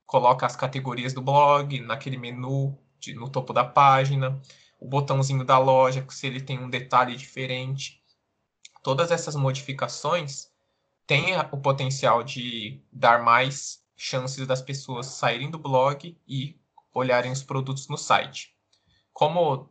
coloca 0.04 0.44
as 0.44 0.54
categorias 0.54 1.14
do 1.14 1.22
blog, 1.22 1.80
naquele 1.80 2.18
menu 2.18 2.78
de, 2.98 3.14
no 3.14 3.30
topo 3.30 3.54
da 3.54 3.64
página, 3.64 4.38
o 4.78 4.86
botãozinho 4.86 5.44
da 5.44 5.58
loja, 5.58 6.04
se 6.10 6.26
ele 6.26 6.42
tem 6.42 6.58
um 6.58 6.68
detalhe 6.68 7.16
diferente. 7.16 7.99
Todas 8.82 9.10
essas 9.10 9.34
modificações 9.36 10.50
têm 11.06 11.36
o 11.52 11.58
potencial 11.58 12.22
de 12.22 12.80
dar 12.92 13.22
mais 13.22 13.82
chances 13.96 14.46
das 14.46 14.62
pessoas 14.62 15.06
saírem 15.06 15.50
do 15.50 15.58
blog 15.58 16.16
e 16.26 16.58
olharem 16.94 17.30
os 17.30 17.42
produtos 17.42 17.88
no 17.88 17.96
site 17.96 18.54
como 19.20 19.68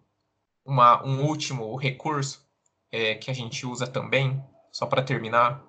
uma, 0.63 1.03
um 1.03 1.25
último 1.25 1.75
recurso 1.75 2.47
é, 2.91 3.15
que 3.15 3.31
a 3.31 3.33
gente 3.33 3.65
usa 3.65 3.87
também, 3.87 4.43
só 4.71 4.85
para 4.85 5.01
terminar 5.01 5.63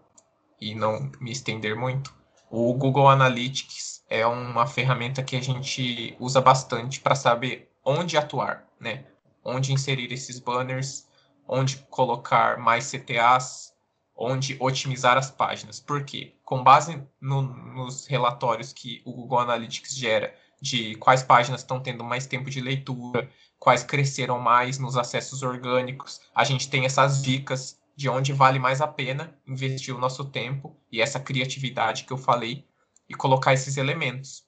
e 0.61 0.75
não 0.75 1.11
me 1.19 1.33
estender 1.33 1.75
muito, 1.75 2.15
o 2.51 2.75
Google 2.75 3.09
Analytics 3.09 4.05
é 4.07 4.27
uma 4.27 4.67
ferramenta 4.67 5.23
que 5.23 5.35
a 5.35 5.41
gente 5.41 6.15
usa 6.21 6.43
bastante 6.43 7.01
para 7.01 7.15
saber 7.15 7.71
onde 7.83 8.19
atuar, 8.19 8.69
né? 8.79 9.07
Onde 9.43 9.73
inserir 9.73 10.13
esses 10.13 10.39
banners, 10.39 11.09
onde 11.47 11.79
colocar 11.91 12.59
mais 12.59 12.91
CTAs, 12.91 13.73
onde 14.15 14.57
otimizar 14.61 15.17
as 15.17 15.31
páginas. 15.31 15.81
Por 15.81 16.05
quê? 16.05 16.35
Com 16.45 16.63
base 16.63 17.03
no, 17.21 17.43
nos 17.43 18.07
relatórios 18.07 18.73
que 18.73 19.01
o 19.05 19.13
Google 19.13 19.41
Analytics 19.41 19.95
gera 19.95 20.35
de 20.61 20.95
quais 20.97 21.23
páginas 21.23 21.63
estão 21.63 21.81
tendo 21.81 22.05
mais 22.05 22.27
tempo 22.27 22.51
de 22.51 22.61
leitura, 22.61 23.31
quais 23.59 23.83
cresceram 23.83 24.39
mais 24.39 24.79
nos 24.79 24.97
acessos 24.97 25.43
orgânicos. 25.43 26.21
A 26.35 26.45
gente 26.45 26.69
tem 26.69 26.85
essas 26.85 27.23
dicas 27.23 27.81
de 27.97 28.09
onde 28.09 28.33
vale 28.33 28.59
mais 28.59 28.81
a 28.81 28.87
pena 28.87 29.35
investir 29.47 29.95
o 29.95 29.99
nosso 29.99 30.27
tempo 30.27 30.77
e 30.93 31.01
essa 31.01 31.19
criatividade 31.19 32.05
que 32.05 32.13
eu 32.13 32.19
falei 32.19 32.67
e 33.09 33.15
colocar 33.15 33.53
esses 33.53 33.77
elementos. 33.77 34.45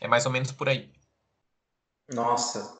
É 0.00 0.06
mais 0.06 0.24
ou 0.24 0.32
menos 0.32 0.52
por 0.52 0.68
aí. 0.68 0.90
Nossa, 2.12 2.78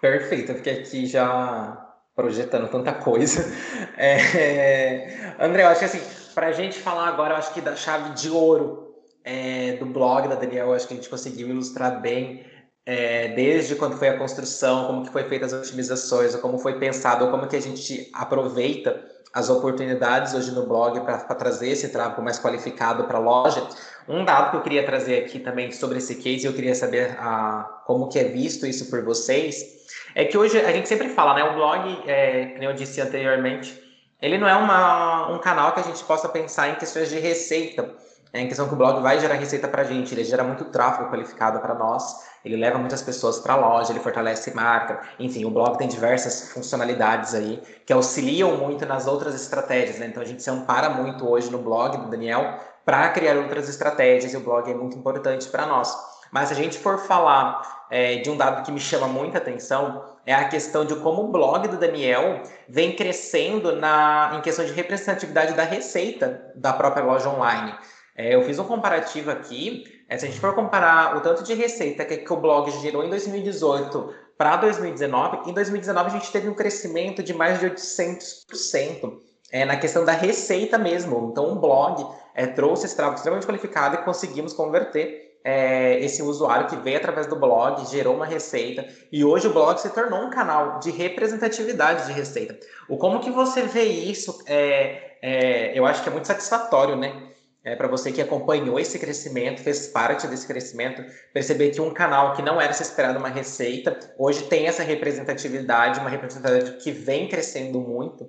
perfeito. 0.00 0.52
Eu 0.52 0.56
fiquei 0.56 0.80
aqui 0.80 1.06
já 1.06 1.87
projetando 2.18 2.68
tanta 2.68 2.92
coisa. 2.92 3.46
É... 4.00 5.34
André, 5.40 5.64
eu 5.64 5.68
acho 5.68 5.80
que 5.80 5.84
assim, 5.84 6.00
para 6.32 6.46
a 6.46 6.52
gente 6.52 6.78
falar 6.78 7.08
agora, 7.08 7.34
eu 7.34 7.38
acho 7.38 7.52
que 7.52 7.60
da 7.60 7.74
chave 7.74 8.10
de 8.14 8.30
ouro 8.30 8.94
é, 9.24 9.72
do 9.72 9.86
blog 9.86 10.28
da 10.28 10.36
Daniel, 10.36 10.72
acho 10.72 10.86
que 10.86 10.94
a 10.94 10.96
gente 10.96 11.08
conseguiu 11.08 11.48
ilustrar 11.48 12.00
bem 12.00 12.46
é, 12.86 13.28
desde 13.34 13.74
quando 13.74 13.96
foi 13.96 14.08
a 14.08 14.16
construção, 14.16 14.86
como 14.86 15.04
que 15.04 15.10
foi 15.10 15.24
feitas 15.24 15.52
as 15.52 15.66
otimizações, 15.66 16.32
ou 16.36 16.40
como 16.40 16.58
foi 16.58 16.78
pensado, 16.78 17.24
ou 17.24 17.30
como 17.32 17.48
que 17.48 17.56
a 17.56 17.60
gente 17.60 18.08
aproveita 18.14 19.04
as 19.34 19.50
oportunidades 19.50 20.32
hoje 20.32 20.52
no 20.52 20.64
blog 20.64 21.00
para 21.00 21.18
trazer 21.34 21.70
esse 21.70 21.88
tráfego 21.88 22.22
mais 22.22 22.38
qualificado 22.38 23.02
para 23.04 23.18
a 23.18 23.20
loja. 23.20 23.66
Um 24.08 24.24
dado 24.24 24.52
que 24.52 24.56
eu 24.58 24.62
queria 24.62 24.86
trazer 24.86 25.24
aqui 25.24 25.40
também 25.40 25.72
sobre 25.72 25.98
esse 25.98 26.14
case, 26.14 26.46
eu 26.46 26.52
queria 26.52 26.74
saber 26.74 27.16
a, 27.18 27.82
como 27.84 28.08
que 28.08 28.18
é 28.18 28.24
visto 28.24 28.64
isso 28.64 28.88
por 28.88 29.02
vocês, 29.02 29.77
é 30.18 30.24
que 30.24 30.36
hoje 30.36 30.60
a 30.60 30.72
gente 30.72 30.88
sempre 30.88 31.10
fala, 31.10 31.32
né, 31.32 31.44
o 31.44 31.54
blog, 31.54 32.02
é, 32.04 32.46
como 32.46 32.64
eu 32.64 32.72
disse 32.72 33.00
anteriormente, 33.00 33.80
ele 34.20 34.36
não 34.36 34.48
é 34.48 34.56
uma, 34.56 35.30
um 35.30 35.38
canal 35.38 35.70
que 35.70 35.78
a 35.78 35.82
gente 35.84 36.02
possa 36.02 36.28
pensar 36.28 36.70
em 36.70 36.74
questões 36.74 37.08
de 37.08 37.20
receita, 37.20 37.94
é 38.32 38.40
em 38.40 38.48
questão 38.48 38.66
que 38.66 38.74
o 38.74 38.76
blog 38.76 39.00
vai 39.00 39.20
gerar 39.20 39.36
receita 39.36 39.68
para 39.68 39.82
a 39.82 39.84
gente, 39.84 40.12
ele 40.12 40.24
gera 40.24 40.42
muito 40.42 40.64
tráfego 40.72 41.08
qualificado 41.08 41.60
para 41.60 41.72
nós, 41.72 42.02
ele 42.44 42.56
leva 42.56 42.78
muitas 42.78 43.00
pessoas 43.00 43.38
para 43.38 43.54
a 43.54 43.56
loja, 43.58 43.92
ele 43.92 44.00
fortalece 44.00 44.52
marca, 44.52 45.02
enfim, 45.20 45.44
o 45.44 45.50
blog 45.50 45.78
tem 45.78 45.86
diversas 45.86 46.50
funcionalidades 46.50 47.32
aí 47.32 47.62
que 47.86 47.92
auxiliam 47.92 48.56
muito 48.56 48.84
nas 48.86 49.06
outras 49.06 49.36
estratégias, 49.36 50.00
né? 50.00 50.06
Então 50.06 50.20
a 50.20 50.26
gente 50.26 50.42
se 50.42 50.50
ampara 50.50 50.90
muito 50.90 51.30
hoje 51.30 51.48
no 51.48 51.58
blog 51.58 51.96
do 51.96 52.10
Daniel 52.10 52.58
para 52.84 53.08
criar 53.10 53.36
outras 53.36 53.68
estratégias 53.68 54.34
e 54.34 54.36
o 54.36 54.40
blog 54.40 54.68
é 54.68 54.74
muito 54.74 54.98
importante 54.98 55.46
para 55.48 55.64
nós. 55.64 55.96
Mas 56.30 56.48
se 56.48 56.54
a 56.54 56.56
gente 56.56 56.78
for 56.78 56.98
falar 56.98 57.86
é, 57.90 58.16
de 58.16 58.30
um 58.30 58.36
dado 58.36 58.64
que 58.64 58.72
me 58.72 58.80
chama 58.80 59.08
muita 59.08 59.38
atenção, 59.38 60.04
é 60.26 60.34
a 60.34 60.48
questão 60.48 60.84
de 60.84 60.94
como 60.96 61.22
o 61.22 61.28
blog 61.28 61.66
do 61.68 61.78
Daniel 61.78 62.42
vem 62.68 62.94
crescendo 62.94 63.76
na, 63.76 64.32
em 64.34 64.40
questão 64.40 64.64
de 64.64 64.72
representatividade 64.72 65.54
da 65.54 65.64
receita 65.64 66.52
da 66.54 66.72
própria 66.72 67.04
loja 67.04 67.28
online. 67.28 67.74
É, 68.16 68.34
eu 68.34 68.42
fiz 68.42 68.58
um 68.58 68.64
comparativo 68.64 69.30
aqui. 69.30 69.84
É, 70.08 70.18
se 70.18 70.26
a 70.26 70.28
gente 70.28 70.40
for 70.40 70.54
comparar 70.54 71.16
o 71.16 71.20
tanto 71.20 71.42
de 71.44 71.54
receita 71.54 72.04
que, 72.04 72.18
que 72.18 72.32
o 72.32 72.36
blog 72.36 72.70
gerou 72.82 73.04
em 73.04 73.08
2018 73.08 74.12
para 74.36 74.56
2019, 74.56 75.50
em 75.50 75.54
2019 75.54 76.06
a 76.08 76.12
gente 76.12 76.30
teve 76.30 76.48
um 76.48 76.54
crescimento 76.54 77.22
de 77.22 77.32
mais 77.32 77.60
de 77.60 77.66
800% 77.66 79.18
é, 79.50 79.64
na 79.64 79.76
questão 79.76 80.04
da 80.04 80.12
receita 80.12 80.78
mesmo. 80.78 81.28
Então, 81.30 81.52
o 81.52 81.56
blog 81.56 82.06
é, 82.34 82.46
trouxe 82.46 82.86
esse 82.86 82.96
trabalho 82.96 83.16
extremamente 83.16 83.46
qualificado 83.46 83.96
e 83.96 83.98
conseguimos 83.98 84.52
converter 84.52 85.27
é, 85.44 85.98
esse 86.04 86.22
usuário 86.22 86.66
que 86.66 86.76
veio 86.76 86.96
através 86.96 87.26
do 87.26 87.36
blog, 87.36 87.88
gerou 87.90 88.14
uma 88.14 88.26
receita 88.26 88.86
e 89.10 89.24
hoje 89.24 89.46
o 89.46 89.52
blog 89.52 89.78
se 89.78 89.90
tornou 89.90 90.20
um 90.20 90.30
canal 90.30 90.78
de 90.78 90.90
representatividade 90.90 92.06
de 92.06 92.12
receita. 92.12 92.58
O 92.88 92.96
como 92.96 93.20
que 93.20 93.30
você 93.30 93.62
vê 93.62 93.84
isso? 93.84 94.42
É, 94.46 95.16
é, 95.22 95.78
eu 95.78 95.86
acho 95.86 96.02
que 96.02 96.08
é 96.08 96.12
muito 96.12 96.26
satisfatório, 96.26 96.96
né? 96.96 97.28
é, 97.68 97.76
para 97.76 97.88
você 97.88 98.10
que 98.10 98.20
acompanhou 98.20 98.78
esse 98.78 98.98
crescimento, 98.98 99.60
fez 99.60 99.88
parte 99.88 100.26
desse 100.26 100.46
crescimento, 100.46 101.04
perceber 101.32 101.70
que 101.70 101.80
um 101.80 101.92
canal 101.92 102.34
que 102.34 102.42
não 102.42 102.60
era 102.60 102.72
se 102.72 102.82
esperado 102.82 103.18
uma 103.18 103.28
receita, 103.28 103.98
hoje 104.18 104.44
tem 104.44 104.66
essa 104.66 104.82
representatividade, 104.82 106.00
uma 106.00 106.08
representatividade 106.08 106.82
que 106.82 106.90
vem 106.90 107.28
crescendo 107.28 107.80
muito. 107.80 108.28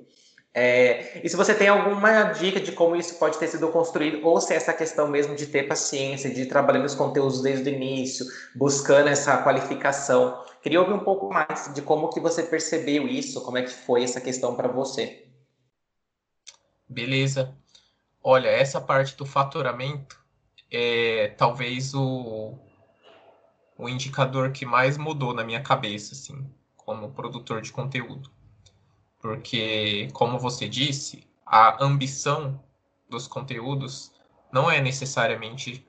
É, 0.53 1.21
e 1.23 1.29
se 1.29 1.35
você 1.35 1.53
tem 1.53 1.67
alguma 1.67 2.23
dica 2.23 2.59
de 2.59 2.71
como 2.71 2.95
isso 2.95 3.19
pode 3.19 3.37
ter 3.37 3.47
sido 3.47 3.69
construído, 3.69 4.25
ou 4.25 4.41
se 4.41 4.53
é 4.53 4.55
essa 4.55 4.73
questão 4.73 5.07
mesmo 5.07 5.35
de 5.35 5.45
ter 5.45 5.67
paciência, 5.67 6.29
de 6.29 6.41
ir 6.41 6.45
trabalhando 6.47 6.85
os 6.85 6.95
conteúdos 6.95 7.41
desde 7.41 7.69
o 7.69 7.73
início, 7.73 8.25
buscando 8.55 9.09
essa 9.09 9.43
qualificação, 9.43 10.43
queria 10.61 10.81
ouvir 10.81 10.93
um 10.93 11.03
pouco 11.03 11.31
mais 11.31 11.71
de 11.73 11.81
como 11.81 12.09
que 12.09 12.19
você 12.19 12.43
percebeu 12.43 13.07
isso, 13.07 13.43
como 13.43 13.57
é 13.57 13.61
que 13.61 13.69
foi 13.69 14.03
essa 14.03 14.19
questão 14.19 14.55
para 14.55 14.67
você. 14.67 15.27
Beleza. 16.87 17.55
Olha, 18.23 18.47
essa 18.47 18.81
parte 18.81 19.15
do 19.15 19.25
faturamento 19.25 20.19
é 20.71 21.33
talvez 21.37 21.93
o, 21.93 22.57
o 23.77 23.87
indicador 23.87 24.51
que 24.51 24.65
mais 24.65 24.97
mudou 24.97 25.33
na 25.33 25.43
minha 25.43 25.61
cabeça, 25.61 26.15
assim, 26.15 26.49
como 26.75 27.11
produtor 27.11 27.61
de 27.61 27.71
conteúdo. 27.71 28.31
Porque, 29.19 30.07
como 30.13 30.39
você 30.39 30.67
disse, 30.67 31.27
a 31.45 31.83
ambição 31.83 32.63
dos 33.09 33.27
conteúdos 33.27 34.13
não 34.51 34.69
é 34.69 34.81
necessariamente 34.81 35.85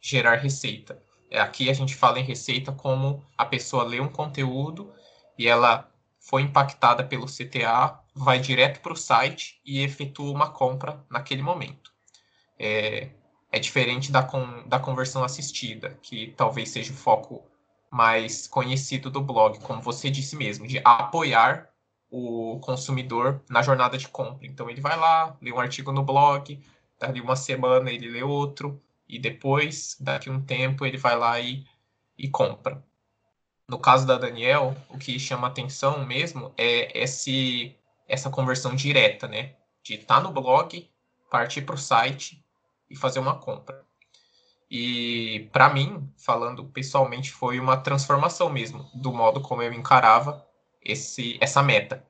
gerar 0.00 0.36
receita. 0.36 1.02
É, 1.30 1.40
aqui 1.40 1.70
a 1.70 1.72
gente 1.72 1.94
fala 1.94 2.18
em 2.18 2.24
receita 2.24 2.72
como 2.72 3.24
a 3.36 3.46
pessoa 3.46 3.84
lê 3.84 4.00
um 4.00 4.08
conteúdo 4.08 4.92
e 5.38 5.46
ela 5.48 5.90
foi 6.18 6.42
impactada 6.42 7.04
pelo 7.04 7.26
CTA, 7.26 8.00
vai 8.14 8.38
direto 8.38 8.80
para 8.80 8.92
o 8.92 8.96
site 8.96 9.60
e 9.64 9.80
efetua 9.82 10.30
uma 10.30 10.50
compra 10.50 11.04
naquele 11.10 11.42
momento. 11.42 11.92
É, 12.58 13.10
é 13.50 13.58
diferente 13.58 14.10
da, 14.10 14.22
com, 14.22 14.66
da 14.66 14.78
conversão 14.78 15.22
assistida, 15.22 15.98
que 16.02 16.32
talvez 16.36 16.70
seja 16.70 16.92
o 16.92 16.96
foco 16.96 17.44
mais 17.90 18.46
conhecido 18.46 19.10
do 19.10 19.20
blog, 19.20 19.60
como 19.60 19.82
você 19.82 20.10
disse 20.10 20.34
mesmo, 20.34 20.66
de 20.66 20.80
apoiar 20.84 21.68
o 22.16 22.60
consumidor 22.60 23.42
na 23.50 23.60
jornada 23.60 23.98
de 23.98 24.06
compra. 24.06 24.46
Então 24.46 24.70
ele 24.70 24.80
vai 24.80 24.96
lá, 24.96 25.36
lê 25.42 25.52
um 25.52 25.58
artigo 25.58 25.90
no 25.90 26.04
blog, 26.04 26.62
dali 26.96 27.20
uma 27.20 27.34
semana 27.34 27.90
ele 27.90 28.08
lê 28.08 28.22
outro, 28.22 28.80
e 29.08 29.18
depois, 29.18 29.96
daqui 29.98 30.30
um 30.30 30.40
tempo, 30.40 30.86
ele 30.86 30.96
vai 30.96 31.18
lá 31.18 31.40
e, 31.40 31.66
e 32.16 32.28
compra. 32.28 32.80
No 33.68 33.80
caso 33.80 34.06
da 34.06 34.16
Daniel, 34.16 34.76
o 34.88 34.96
que 34.96 35.18
chama 35.18 35.48
atenção 35.48 36.06
mesmo 36.06 36.54
é 36.56 37.02
esse, 37.02 37.76
essa 38.06 38.30
conversão 38.30 38.76
direta, 38.76 39.26
né? 39.26 39.56
De 39.82 39.94
estar 39.94 40.16
tá 40.16 40.20
no 40.20 40.30
blog, 40.30 40.88
partir 41.28 41.62
para 41.62 41.74
o 41.74 41.78
site 41.78 42.44
e 42.88 42.94
fazer 42.94 43.18
uma 43.18 43.34
compra. 43.34 43.84
E 44.70 45.48
para 45.52 45.68
mim, 45.68 46.08
falando 46.16 46.64
pessoalmente, 46.66 47.32
foi 47.32 47.58
uma 47.58 47.76
transformação 47.76 48.48
mesmo 48.48 48.88
do 48.94 49.12
modo 49.12 49.40
como 49.40 49.62
eu 49.62 49.72
encarava 49.72 50.46
esse, 50.84 51.38
essa 51.40 51.62
meta. 51.62 52.06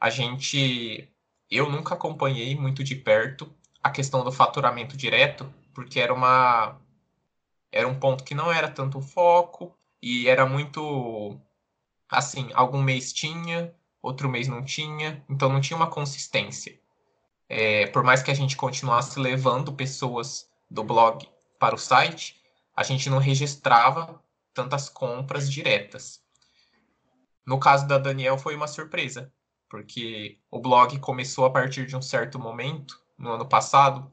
A 0.00 0.10
gente, 0.10 1.08
eu 1.50 1.70
nunca 1.70 1.94
acompanhei 1.94 2.54
muito 2.54 2.84
de 2.84 2.94
perto 2.94 3.52
a 3.82 3.90
questão 3.90 4.24
do 4.24 4.32
faturamento 4.32 4.96
direto, 4.96 5.52
porque 5.74 6.00
era 6.00 6.12
uma 6.12 6.78
era 7.72 7.86
um 7.86 7.98
ponto 7.98 8.24
que 8.24 8.34
não 8.34 8.52
era 8.52 8.68
tanto 8.68 9.00
foco 9.00 9.74
e 10.02 10.28
era 10.28 10.44
muito 10.44 11.40
assim, 12.08 12.50
algum 12.54 12.82
mês 12.82 13.12
tinha, 13.12 13.72
outro 14.02 14.28
mês 14.28 14.48
não 14.48 14.64
tinha, 14.64 15.24
então 15.28 15.48
não 15.52 15.60
tinha 15.60 15.76
uma 15.76 15.86
consistência. 15.88 16.78
É, 17.48 17.86
por 17.88 18.02
mais 18.02 18.22
que 18.22 18.30
a 18.30 18.34
gente 18.34 18.56
continuasse 18.56 19.18
levando 19.18 19.72
pessoas 19.72 20.48
do 20.70 20.82
blog 20.84 21.28
para 21.58 21.74
o 21.74 21.78
site, 21.78 22.40
a 22.74 22.82
gente 22.82 23.08
não 23.10 23.18
registrava 23.18 24.20
tantas 24.54 24.88
compras 24.88 25.50
diretas. 25.50 26.22
No 27.46 27.58
caso 27.58 27.86
da 27.86 27.98
Daniel 27.98 28.38
foi 28.38 28.54
uma 28.54 28.68
surpresa, 28.68 29.32
porque 29.68 30.38
o 30.50 30.60
blog 30.60 30.98
começou 30.98 31.44
a 31.44 31.50
partir 31.50 31.86
de 31.86 31.96
um 31.96 32.02
certo 32.02 32.38
momento, 32.38 33.00
no 33.16 33.30
ano 33.30 33.46
passado, 33.46 34.10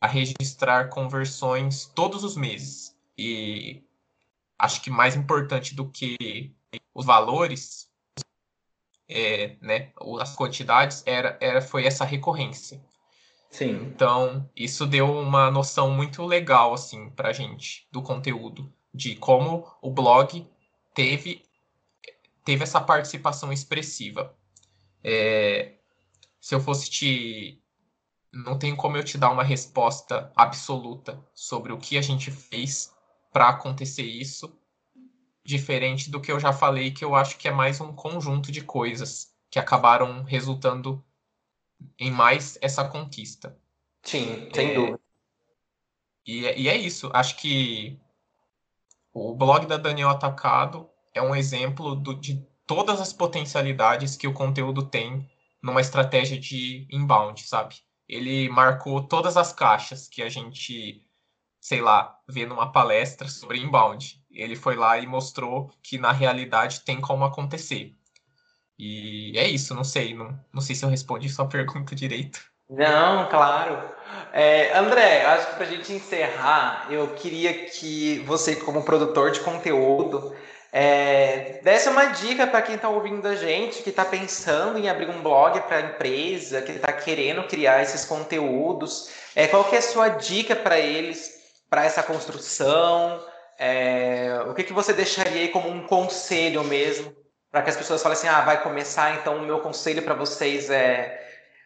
a 0.00 0.06
registrar 0.06 0.88
conversões 0.88 1.86
todos 1.94 2.24
os 2.24 2.36
meses. 2.36 2.96
E 3.16 3.82
acho 4.58 4.80
que 4.82 4.90
mais 4.90 5.16
importante 5.16 5.74
do 5.74 5.88
que 5.88 6.54
os 6.94 7.04
valores, 7.04 7.88
é, 9.08 9.56
né, 9.60 9.92
as 10.20 10.34
quantidades, 10.34 11.02
era, 11.06 11.36
era, 11.40 11.60
foi 11.60 11.86
essa 11.86 12.04
recorrência. 12.04 12.82
Sim. 13.50 13.82
Então, 13.84 14.48
isso 14.56 14.86
deu 14.86 15.12
uma 15.12 15.50
noção 15.50 15.90
muito 15.90 16.24
legal, 16.24 16.72
assim, 16.72 17.10
pra 17.10 17.32
gente, 17.32 17.86
do 17.92 18.02
conteúdo, 18.02 18.72
de 18.94 19.14
como 19.16 19.70
o 19.82 19.90
blog 19.90 20.48
teve 20.94 21.44
teve 22.44 22.62
essa 22.62 22.80
participação 22.80 23.52
expressiva. 23.52 24.36
É, 25.02 25.74
se 26.40 26.54
eu 26.54 26.60
fosse 26.60 26.90
te. 26.90 27.62
Não 28.32 28.58
tem 28.58 28.74
como 28.74 28.96
eu 28.96 29.04
te 29.04 29.18
dar 29.18 29.30
uma 29.30 29.44
resposta 29.44 30.32
absoluta 30.34 31.22
sobre 31.34 31.72
o 31.72 31.78
que 31.78 31.98
a 31.98 32.02
gente 32.02 32.30
fez 32.30 32.94
para 33.30 33.48
acontecer 33.48 34.04
isso, 34.04 34.58
diferente 35.44 36.10
do 36.10 36.20
que 36.20 36.32
eu 36.32 36.40
já 36.40 36.52
falei, 36.52 36.90
que 36.90 37.04
eu 37.04 37.14
acho 37.14 37.36
que 37.36 37.46
é 37.46 37.50
mais 37.50 37.80
um 37.80 37.92
conjunto 37.92 38.50
de 38.50 38.62
coisas 38.62 39.34
que 39.50 39.58
acabaram 39.58 40.22
resultando 40.22 41.04
em 41.98 42.10
mais 42.10 42.58
essa 42.62 42.88
conquista. 42.88 43.58
Sim, 44.02 44.48
sem 44.52 44.70
é, 44.70 44.74
dúvida. 44.74 45.00
E, 46.26 46.46
é, 46.46 46.58
e 46.58 46.68
é 46.68 46.76
isso. 46.76 47.10
Acho 47.12 47.36
que 47.36 48.00
o 49.12 49.34
blog 49.34 49.66
da 49.66 49.76
Daniel 49.76 50.08
Atacado 50.08 50.88
é 51.14 51.22
um 51.22 51.34
exemplo 51.34 51.94
do, 51.94 52.14
de 52.14 52.46
todas 52.66 53.00
as 53.00 53.12
potencialidades 53.12 54.16
que 54.16 54.26
o 54.26 54.32
conteúdo 54.32 54.82
tem 54.82 55.28
numa 55.62 55.80
estratégia 55.80 56.38
de 56.38 56.86
inbound, 56.90 57.46
sabe? 57.46 57.76
Ele 58.08 58.48
marcou 58.48 59.02
todas 59.02 59.36
as 59.36 59.52
caixas 59.52 60.08
que 60.08 60.22
a 60.22 60.28
gente, 60.28 61.04
sei 61.60 61.80
lá, 61.80 62.18
vê 62.28 62.44
numa 62.44 62.72
palestra 62.72 63.28
sobre 63.28 63.60
inbound. 63.60 64.20
Ele 64.30 64.56
foi 64.56 64.76
lá 64.76 64.98
e 64.98 65.06
mostrou 65.06 65.70
que 65.82 65.98
na 65.98 66.12
realidade 66.12 66.80
tem 66.80 67.00
como 67.00 67.24
acontecer. 67.24 67.94
E 68.78 69.32
é 69.36 69.46
isso, 69.46 69.74
não 69.74 69.84
sei, 69.84 70.14
não, 70.14 70.38
não 70.52 70.60
sei 70.60 70.74
se 70.74 70.84
eu 70.84 70.88
respondi 70.88 71.28
sua 71.28 71.46
pergunta 71.48 71.94
direito. 71.94 72.40
Não, 72.68 73.28
claro. 73.28 73.92
É, 74.32 74.76
André, 74.76 75.24
acho 75.26 75.50
que 75.50 75.54
para 75.56 75.66
a 75.66 75.68
gente 75.68 75.92
encerrar, 75.92 76.86
eu 76.90 77.14
queria 77.14 77.66
que 77.66 78.20
você, 78.20 78.56
como 78.56 78.82
produtor 78.82 79.30
de 79.30 79.40
conteúdo, 79.40 80.34
é, 80.74 81.60
desse 81.62 81.86
uma 81.90 82.06
dica 82.06 82.46
para 82.46 82.62
quem 82.62 82.76
está 82.76 82.88
ouvindo 82.88 83.28
a 83.28 83.36
gente, 83.36 83.82
que 83.82 83.90
está 83.90 84.06
pensando 84.06 84.78
em 84.78 84.88
abrir 84.88 85.10
um 85.10 85.20
blog 85.20 85.60
para 85.60 85.76
a 85.76 85.80
empresa, 85.82 86.62
que 86.62 86.72
está 86.72 86.90
querendo 86.90 87.46
criar 87.46 87.82
esses 87.82 88.06
conteúdos. 88.06 89.10
É, 89.36 89.46
qual 89.46 89.64
que 89.64 89.76
é 89.76 89.80
a 89.80 89.82
sua 89.82 90.08
dica 90.08 90.56
para 90.56 90.78
eles, 90.78 91.30
para 91.68 91.84
essa 91.84 92.02
construção? 92.02 93.22
É, 93.58 94.42
o 94.48 94.54
que, 94.54 94.64
que 94.64 94.72
você 94.72 94.94
deixaria 94.94 95.42
aí 95.42 95.48
como 95.48 95.68
um 95.68 95.86
conselho 95.86 96.64
mesmo, 96.64 97.14
para 97.50 97.60
que 97.60 97.68
as 97.68 97.76
pessoas 97.76 98.02
falem 98.02 98.16
assim, 98.16 98.28
ah, 98.28 98.40
vai 98.40 98.62
começar, 98.62 99.16
então 99.16 99.36
o 99.36 99.42
meu 99.42 99.60
conselho 99.60 100.02
para 100.02 100.14
vocês 100.14 100.70
é... 100.70 101.20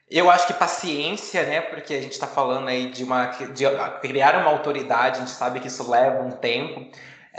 Eu 0.08 0.30
acho 0.30 0.46
que 0.46 0.52
paciência, 0.52 1.44
né? 1.44 1.60
Porque 1.60 1.94
a 1.94 2.00
gente 2.00 2.12
está 2.12 2.28
falando 2.28 2.68
aí 2.68 2.90
de, 2.90 3.02
uma, 3.02 3.26
de 3.26 3.64
criar 4.00 4.36
uma 4.36 4.50
autoridade, 4.50 5.16
a 5.16 5.20
gente 5.20 5.32
sabe 5.32 5.58
que 5.58 5.66
isso 5.66 5.88
leva 5.88 6.22
um 6.22 6.30
tempo. 6.30 6.88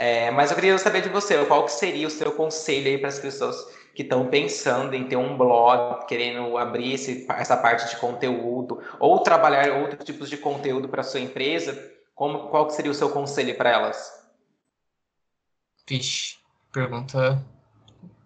É, 0.00 0.30
mas 0.30 0.50
eu 0.50 0.54
queria 0.54 0.78
saber 0.78 1.02
de 1.02 1.08
você, 1.08 1.44
qual 1.44 1.64
que 1.64 1.72
seria 1.72 2.06
o 2.06 2.10
seu 2.10 2.30
conselho 2.30 2.86
aí 2.86 2.98
para 2.98 3.08
as 3.08 3.18
pessoas 3.18 3.56
que 3.92 4.02
estão 4.02 4.28
pensando 4.28 4.94
em 4.94 5.08
ter 5.08 5.16
um 5.16 5.36
blog, 5.36 6.06
querendo 6.06 6.56
abrir 6.56 6.92
esse, 6.92 7.26
essa 7.28 7.56
parte 7.56 7.90
de 7.90 7.96
conteúdo, 7.96 8.80
ou 9.00 9.18
trabalhar 9.24 9.72
outros 9.80 10.04
tipos 10.04 10.30
de 10.30 10.36
conteúdo 10.36 10.88
para 10.88 11.02
sua 11.02 11.18
empresa, 11.18 11.92
como, 12.14 12.48
qual 12.48 12.68
que 12.68 12.74
seria 12.74 12.92
o 12.92 12.94
seu 12.94 13.10
conselho 13.10 13.56
para 13.56 13.70
elas? 13.70 14.24
Vixe, 15.84 16.36
pergunta 16.72 17.44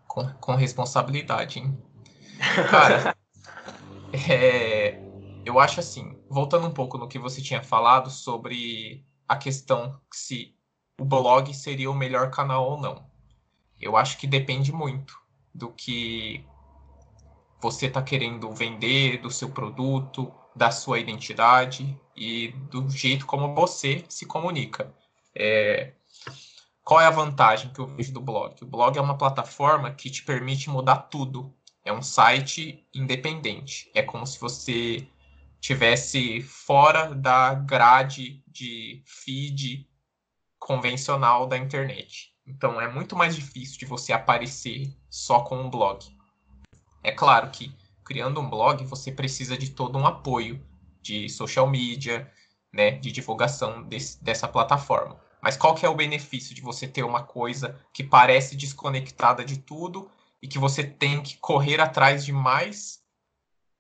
com, 0.07 0.29
com 0.35 0.55
responsabilidade, 0.55 1.59
hein? 1.59 1.83
Cara, 2.71 3.17
é, 4.31 5.01
eu 5.43 5.59
acho 5.59 5.81
assim, 5.81 6.19
voltando 6.29 6.67
um 6.67 6.75
pouco 6.75 6.99
no 6.99 7.09
que 7.09 7.19
você 7.19 7.41
tinha 7.41 7.63
falado 7.63 8.11
sobre 8.11 9.03
a 9.27 9.37
questão 9.37 9.99
se 10.13 10.55
o 10.99 11.05
blog 11.05 11.53
seria 11.55 11.91
o 11.91 11.95
melhor 11.95 12.31
canal 12.31 12.71
ou 12.71 12.81
não. 12.81 13.05
Eu 13.81 13.97
acho 13.97 14.19
que 14.19 14.27
depende 14.27 14.73
muito 14.73 15.21
do 15.55 15.71
que 15.73 16.45
você 17.61 17.87
está 17.87 18.03
querendo 18.03 18.51
vender, 18.53 19.21
do 19.21 19.31
seu 19.31 19.51
produto, 19.51 20.33
da 20.55 20.71
sua 20.71 20.99
identidade 20.99 21.99
e 22.17 22.49
do 22.71 22.89
jeito 22.91 23.27
como 23.27 23.55
você 23.55 24.05
se 24.09 24.27
comunica. 24.27 24.93
É... 25.35 25.95
Qual 26.85 27.01
é 27.01 27.07
a 27.07 27.11
vantagem 27.11 27.73
que 27.73 27.79
eu 27.79 27.87
vejo 27.87 28.13
do 28.13 28.21
blog? 28.21 28.63
O 28.63 28.67
blog 28.67 28.99
é 28.99 29.01
uma 29.01 29.17
plataforma 29.17 29.93
que 29.93 30.11
te 30.11 30.25
permite 30.25 30.69
mudar 30.69 30.97
tudo. 30.97 31.55
É 31.85 31.93
um 31.93 32.03
site 32.03 32.85
independente. 32.93 33.91
É 33.95 34.03
como 34.03 34.27
se 34.27 34.39
você 34.41 35.07
tivesse 35.61 36.41
fora 36.43 37.15
da 37.15 37.55
grade 37.55 38.43
de 38.49 39.03
feed 39.07 39.89
convencional 40.63 41.47
da 41.47 41.59
internet. 41.59 42.33
Então 42.47 42.81
é 42.81 42.89
muito 42.89 43.17
mais 43.17 43.35
difícil 43.35 43.79
de 43.79 43.85
você 43.85 44.13
aparecer 44.13 44.97
só 45.11 45.41
com 45.41 45.61
um 45.61 45.69
blog. 45.69 46.07
É 47.03 47.11
claro 47.11 47.51
que 47.51 47.75
criando 48.05 48.41
um 48.41 48.49
blog 48.49 48.85
você 48.85 49.11
precisa 49.11 49.59
de 49.59 49.71
todo 49.71 49.99
um 49.99 50.07
apoio 50.07 50.65
de 51.01 51.29
social 51.29 51.69
media, 51.69 52.31
né, 52.73 52.93
de 52.93 53.11
divulgação 53.11 53.83
desse, 53.83 54.23
dessa 54.23 54.47
plataforma. 54.47 55.21
Mas 55.43 55.57
qual 55.57 55.75
que 55.75 55.85
é 55.85 55.89
o 55.89 55.97
benefício 55.97 56.55
de 56.55 56.61
você 56.61 56.87
ter 56.87 57.03
uma 57.03 57.25
coisa 57.25 57.81
que 57.93 58.05
parece 58.05 58.55
desconectada 58.55 59.45
de 59.45 59.59
tudo 59.59 60.09
e 60.41 60.47
que 60.47 60.61
você 60.61 60.85
tem 60.85 61.21
que 61.21 61.39
correr 61.39 61.81
atrás 61.81 62.25
de 62.25 62.33
mais 62.33 63.03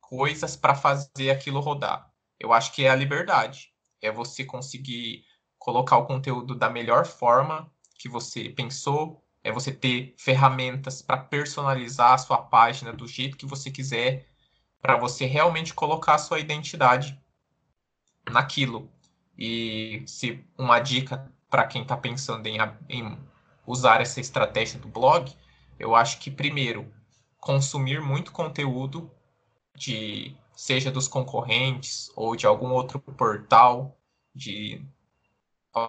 coisas 0.00 0.56
para 0.56 0.74
fazer 0.74 1.30
aquilo 1.30 1.60
rodar? 1.60 2.10
Eu 2.40 2.52
acho 2.52 2.72
que 2.72 2.84
é 2.84 2.90
a 2.90 2.96
liberdade. 2.96 3.72
É 4.00 4.10
você 4.10 4.44
conseguir 4.44 5.24
colocar 5.62 5.96
o 5.96 6.06
conteúdo 6.06 6.56
da 6.56 6.68
melhor 6.68 7.06
forma 7.06 7.70
que 7.96 8.08
você 8.08 8.48
pensou, 8.48 9.24
é 9.44 9.52
você 9.52 9.72
ter 9.72 10.12
ferramentas 10.18 11.00
para 11.00 11.16
personalizar 11.16 12.14
a 12.14 12.18
sua 12.18 12.38
página 12.38 12.92
do 12.92 13.06
jeito 13.06 13.36
que 13.36 13.46
você 13.46 13.70
quiser, 13.70 14.26
para 14.80 14.96
você 14.96 15.24
realmente 15.24 15.72
colocar 15.72 16.16
a 16.16 16.18
sua 16.18 16.40
identidade 16.40 17.16
naquilo. 18.28 18.90
E 19.38 20.02
se 20.04 20.44
uma 20.58 20.80
dica 20.80 21.32
para 21.48 21.66
quem 21.66 21.82
está 21.82 21.96
pensando 21.96 22.44
em, 22.48 22.58
em 22.88 23.16
usar 23.64 24.00
essa 24.00 24.20
estratégia 24.20 24.80
do 24.80 24.88
blog, 24.88 25.32
eu 25.78 25.94
acho 25.94 26.18
que 26.18 26.28
primeiro 26.28 26.92
consumir 27.38 28.00
muito 28.00 28.32
conteúdo 28.32 29.08
de 29.76 30.36
seja 30.56 30.90
dos 30.90 31.06
concorrentes 31.06 32.10
ou 32.16 32.34
de 32.34 32.48
algum 32.48 32.72
outro 32.72 32.98
portal 32.98 33.96
de 34.34 34.84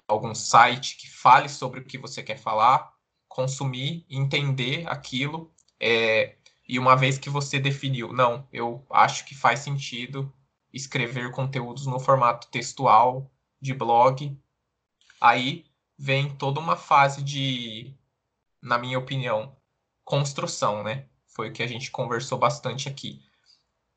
algum 0.08 0.34
site 0.36 0.98
que 0.98 1.10
fale 1.10 1.50
sobre 1.50 1.80
o 1.82 1.86
que 1.86 1.98
você 1.98 2.24
quer 2.24 2.38
falar, 2.38 2.94
consumir, 3.28 4.06
entender 4.10 4.88
aquilo, 4.88 5.54
é, 5.80 6.38
E 6.68 6.80
uma 6.80 6.96
vez 6.96 7.18
que 7.18 7.30
você 7.30 7.60
definiu, 7.60 8.14
não, 8.14 8.48
eu 8.52 8.86
acho 8.90 9.26
que 9.26 9.36
faz 9.36 9.60
sentido 9.60 10.34
escrever 10.72 11.32
conteúdos 11.32 11.86
no 11.86 12.00
formato 12.00 12.48
textual 12.50 13.32
de 13.62 13.74
blog, 13.74 14.38
aí 15.20 15.66
vem 15.98 16.36
toda 16.36 16.60
uma 16.60 16.76
fase 16.76 17.24
de, 17.24 17.96
na 18.62 18.78
minha 18.78 18.98
opinião, 19.00 19.56
construção, 20.04 20.84
né? 20.84 21.08
Foi 21.28 21.50
o 21.50 21.54
que 21.54 21.64
a 21.64 21.68
gente 21.68 21.92
conversou 21.92 22.38
bastante 22.38 22.90
aqui. 22.90 23.22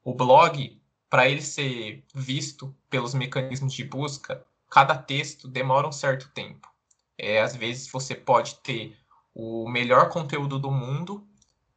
O 0.05 0.14
blog, 0.14 0.81
para 1.11 1.29
ele 1.29 1.42
ser 1.42 2.05
visto 2.14 2.77
pelos 2.90 3.14
mecanismos 3.14 3.72
de 3.72 3.85
busca, 3.85 4.46
cada 4.77 4.95
texto 4.95 5.49
demora 5.49 5.89
um 5.89 5.93
certo 5.93 6.29
tempo. 6.35 6.69
É, 7.17 7.41
às 7.41 7.57
vezes 7.57 7.91
você 7.91 8.15
pode 8.15 8.57
ter 8.57 8.95
o 9.35 9.67
melhor 9.71 10.11
conteúdo 10.11 10.59
do 10.59 10.71
mundo 10.71 11.27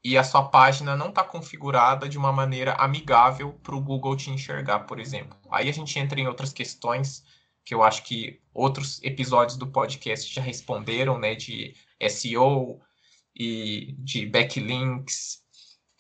e 0.03 0.17
a 0.17 0.23
sua 0.23 0.43
página 0.49 0.97
não 0.97 1.07
está 1.07 1.23
configurada 1.23 2.09
de 2.09 2.17
uma 2.17 2.33
maneira 2.33 2.73
amigável 2.73 3.53
para 3.63 3.73
o 3.73 3.79
Google 3.79 4.17
te 4.17 4.29
enxergar, 4.29 4.79
por 4.79 4.99
exemplo. 4.99 5.37
Aí 5.49 5.69
a 5.69 5.71
gente 5.71 5.97
entra 5.97 6.19
em 6.19 6.27
outras 6.27 6.51
questões 6.51 7.23
que 7.63 7.73
eu 7.73 7.81
acho 7.83 8.03
que 8.03 8.41
outros 8.53 9.01
episódios 9.01 9.57
do 9.57 9.67
podcast 9.67 10.33
já 10.33 10.41
responderam, 10.41 11.17
né, 11.17 11.35
de 11.35 11.73
SEO 12.09 12.81
e 13.33 13.95
de 13.99 14.25
backlinks, 14.25 15.41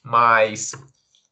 mas 0.03 0.73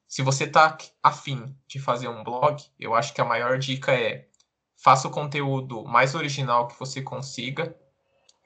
se 0.08 0.22
você 0.22 0.46
está 0.46 0.78
afim 1.04 1.54
de 1.68 1.78
fazer 1.78 2.08
um 2.08 2.24
blog, 2.24 2.64
eu 2.80 2.96
acho 2.96 3.14
que 3.14 3.20
a 3.20 3.26
maior 3.26 3.60
dica 3.60 3.92
é 3.92 4.30
faça 4.78 5.08
o 5.08 5.12
conteúdo 5.12 5.84
mais 5.84 6.16
original 6.16 6.68
que 6.68 6.80
você 6.80 7.02
consiga, 7.02 7.76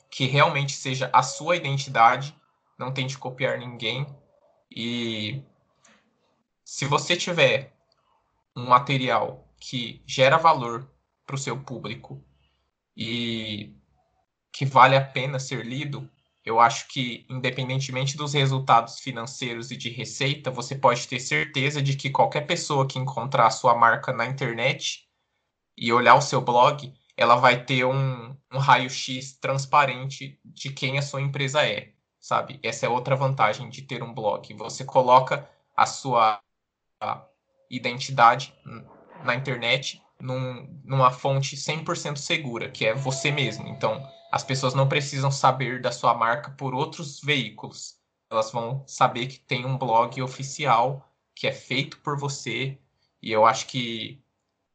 que 0.10 0.26
realmente 0.26 0.74
seja 0.74 1.10
a 1.13 1.22
sua 1.22 1.56
identidade 1.56 2.36
não 2.78 2.91
tente 2.91 3.17
copiar 3.17 3.60
ninguém. 3.60 4.06
E 4.70 5.44
se 6.63 6.86
você 6.86 7.15
tiver 7.15 7.76
um 8.56 8.65
material 8.65 9.48
que 9.60 10.02
gera 10.08 10.38
valor 10.38 10.89
para 11.26 11.36
o 11.36 11.39
seu 11.39 11.60
público 11.62 12.24
e 12.98 13.76
que 14.52 14.65
vale 14.65 14.96
a 14.96 15.06
pena 15.06 15.39
ser 15.39 15.65
lido, 15.65 16.10
eu 16.44 16.60
acho 16.60 16.88
que, 16.88 17.26
independentemente 17.30 18.17
dos 18.17 18.34
resultados 18.34 19.00
financeiros 19.00 19.70
e 19.70 19.78
de 19.78 19.89
receita, 19.89 20.50
você 20.50 20.76
pode 20.76 21.08
ter 21.08 21.20
certeza 21.20 21.82
de 21.82 21.96
que 21.96 22.10
qualquer 22.10 22.48
pessoa 22.48 22.88
que 22.88 22.98
encontrar 22.98 23.46
a 23.46 23.52
sua 23.52 23.76
marca 23.76 24.12
na 24.12 24.26
internet 24.26 25.08
e 25.78 25.92
olhar 25.94 26.16
o 26.16 26.22
seu 26.22 26.42
blog, 26.42 26.94
ela 27.18 27.36
vai 27.36 27.64
ter 27.64 27.86
um, 27.86 28.36
um 28.52 28.58
raio-x 28.58 29.38
transparente 29.38 30.40
de 30.44 30.72
quem 30.72 30.98
a 30.98 31.02
sua 31.02 31.22
empresa 31.22 31.66
é 31.66 31.94
sabe? 32.22 32.60
Essa 32.62 32.86
é 32.86 32.90
outra 32.90 33.16
vantagem 33.16 33.68
de 33.70 33.82
ter 33.82 34.04
um 34.04 34.14
blog. 34.14 34.54
Você 34.54 34.86
coloca 34.86 35.50
a 35.76 35.88
sua 35.88 36.40
identidade 37.70 38.54
na 39.26 39.34
internet 39.34 40.02
num, 40.20 40.80
numa 40.86 41.10
fonte 41.10 41.58
100% 41.58 42.18
segura, 42.18 42.70
que 42.70 42.86
é 42.86 42.94
você 42.94 43.32
mesmo. 43.32 43.68
Então, 43.68 44.08
as 44.32 44.44
pessoas 44.44 44.76
não 44.76 44.88
precisam 44.88 45.32
saber 45.32 45.82
da 45.82 45.92
sua 45.92 46.14
marca 46.14 46.52
por 46.52 46.76
outros 46.76 47.20
veículos. 47.20 47.96
Elas 48.30 48.52
vão 48.52 48.86
saber 48.88 49.26
que 49.26 49.40
tem 49.40 49.66
um 49.66 49.78
blog 49.78 50.22
oficial 50.22 51.12
que 51.36 51.48
é 51.48 51.52
feito 51.52 52.00
por 52.02 52.18
você. 52.18 52.78
E 53.22 53.32
eu 53.32 53.46
acho 53.46 53.66
que 53.66 54.24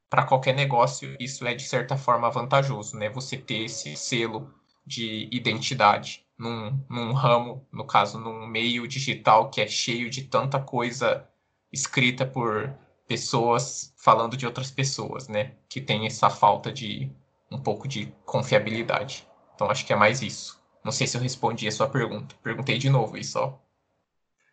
para 0.09 0.25
qualquer 0.25 0.55
negócio 0.55 1.15
isso 1.19 1.45
é 1.45 1.53
de 1.53 1.63
certa 1.63 1.97
forma 1.97 2.29
vantajoso, 2.29 2.97
né? 2.97 3.09
Você 3.09 3.37
ter 3.37 3.65
esse 3.65 3.95
selo 3.95 4.53
de 4.85 5.27
identidade 5.31 6.25
num, 6.37 6.79
num 6.89 7.13
ramo, 7.13 7.67
no 7.71 7.85
caso, 7.85 8.19
num 8.19 8.47
meio 8.47 8.87
digital 8.87 9.49
que 9.49 9.59
é 9.59 9.67
cheio 9.67 10.09
de 10.09 10.23
tanta 10.23 10.59
coisa 10.59 11.27
escrita 11.71 12.25
por 12.25 12.73
pessoas 13.07 13.93
falando 13.97 14.37
de 14.37 14.45
outras 14.45 14.71
pessoas, 14.71 15.27
né? 15.27 15.55
Que 15.67 15.81
tem 15.81 16.05
essa 16.05 16.29
falta 16.29 16.71
de 16.71 17.11
um 17.51 17.59
pouco 17.59 17.87
de 17.87 18.13
confiabilidade. 18.25 19.27
Então 19.55 19.69
acho 19.69 19.85
que 19.85 19.93
é 19.93 19.95
mais 19.95 20.21
isso. 20.21 20.61
Não 20.83 20.91
sei 20.91 21.07
se 21.07 21.17
eu 21.17 21.21
respondi 21.21 21.67
a 21.67 21.71
sua 21.71 21.89
pergunta. 21.89 22.35
Perguntei 22.41 22.77
de 22.77 22.89
novo 22.89 23.17
isso, 23.17 23.39
ó. 23.39 23.53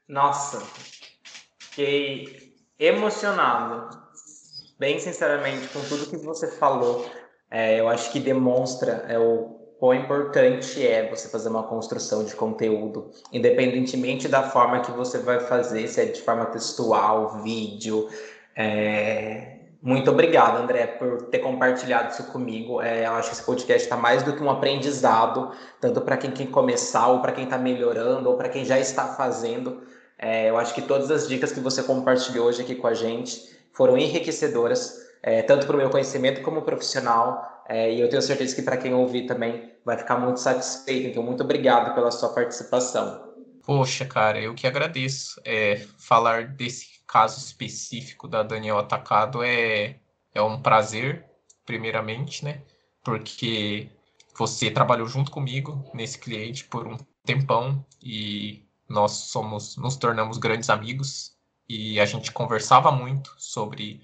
Nossa, 0.09 0.61
fiquei 1.59 2.57
emocionado. 2.79 4.04
Bem 4.79 4.99
sinceramente, 4.99 5.69
com 5.69 5.81
tudo 5.81 6.07
que 6.07 6.17
você 6.17 6.49
falou. 6.49 7.07
É, 7.49 7.79
eu 7.79 7.89
acho 7.89 8.11
que 8.11 8.19
demonstra 8.19 9.05
é, 9.09 9.17
o 9.17 9.55
quão 9.79 9.95
importante 9.95 10.85
é 10.85 11.09
você 11.09 11.29
fazer 11.29 11.49
uma 11.49 11.63
construção 11.63 12.25
de 12.25 12.35
conteúdo, 12.35 13.11
independentemente 13.33 14.27
da 14.27 14.43
forma 14.43 14.81
que 14.81 14.91
você 14.91 15.19
vai 15.19 15.39
fazer, 15.41 15.87
se 15.87 16.01
é 16.01 16.07
de 16.07 16.21
forma 16.23 16.47
textual, 16.47 17.43
vídeo. 17.43 18.09
É... 18.57 19.59
Muito 19.81 20.11
obrigado, 20.11 20.57
André, 20.57 20.87
por 20.87 21.27
ter 21.27 21.41
compartilhado 21.41 22.11
isso 22.11 22.25
comigo. 22.33 22.81
É, 22.81 23.07
eu 23.07 23.13
acho 23.13 23.29
que 23.29 23.35
esse 23.35 23.45
podcast 23.45 23.85
está 23.85 23.97
mais 23.97 24.23
do 24.23 24.35
que 24.35 24.43
um 24.43 24.51
aprendizado, 24.51 25.53
tanto 25.79 26.01
para 26.01 26.17
quem 26.17 26.31
quer 26.31 26.47
começar, 26.47 27.09
ou 27.09 27.21
para 27.21 27.33
quem 27.33 27.45
está 27.45 27.59
melhorando, 27.59 28.31
ou 28.31 28.37
para 28.37 28.49
quem 28.49 28.65
já 28.65 28.79
está 28.79 29.09
fazendo. 29.09 29.83
É, 30.19 30.49
eu 30.49 30.57
acho 30.57 30.75
que 30.75 30.81
todas 30.81 31.11
as 31.11 31.29
dicas 31.29 31.53
que 31.53 31.61
você 31.61 31.83
compartilhou 31.83 32.47
hoje 32.47 32.63
aqui 32.63 32.75
com 32.75 32.87
a 32.87 32.95
gente 32.95 33.54
foram 33.75 33.99
enriquecedoras, 33.99 34.95
é, 35.23 35.43
tanto 35.43 35.67
para 35.67 35.75
o 35.75 35.79
meu 35.79 35.91
conhecimento 35.91 36.43
como 36.43 36.63
profissional, 36.63 37.63
é, 37.69 37.93
e 37.93 38.01
eu 38.01 38.09
tenho 38.09 38.23
certeza 38.23 38.55
que 38.55 38.63
para 38.63 38.77
quem 38.77 38.95
ouvir 38.95 39.27
também 39.27 39.73
vai 39.85 39.99
ficar 39.99 40.19
muito 40.19 40.39
satisfeito. 40.41 41.09
Então, 41.09 41.23
muito 41.23 41.43
obrigado 41.43 41.95
pela 41.95 42.11
sua 42.11 42.31
participação. 42.31 43.35
Poxa, 43.63 44.05
cara, 44.05 44.41
eu 44.41 44.55
que 44.55 44.67
agradeço. 44.67 45.41
É, 45.45 45.77
falar 45.99 46.49
desse 46.49 46.87
caso 47.07 47.39
específico 47.39 48.29
da 48.29 48.43
Daniel 48.43 48.79
Atacado 48.79 49.43
é, 49.43 49.97
é 50.35 50.43
um 50.43 50.61
prazer, 50.61 51.25
primeiramente, 51.65 52.45
né? 52.45 52.63
Porque 53.03 53.89
você 54.37 54.71
trabalhou 54.71 55.07
junto 55.07 55.31
comigo 55.31 55.91
nesse 55.95 56.19
cliente 56.19 56.65
por 56.65 56.87
um 56.87 56.97
tempão 57.25 57.85
e 58.03 58.67
nós 58.89 59.13
somos, 59.13 59.77
nos 59.77 59.97
tornamos 59.97 60.37
grandes 60.37 60.69
amigos 60.69 61.34
e 61.69 61.99
a 61.99 62.05
gente 62.05 62.33
conversava 62.33 62.91
muito 62.93 63.31
sobre 63.39 64.03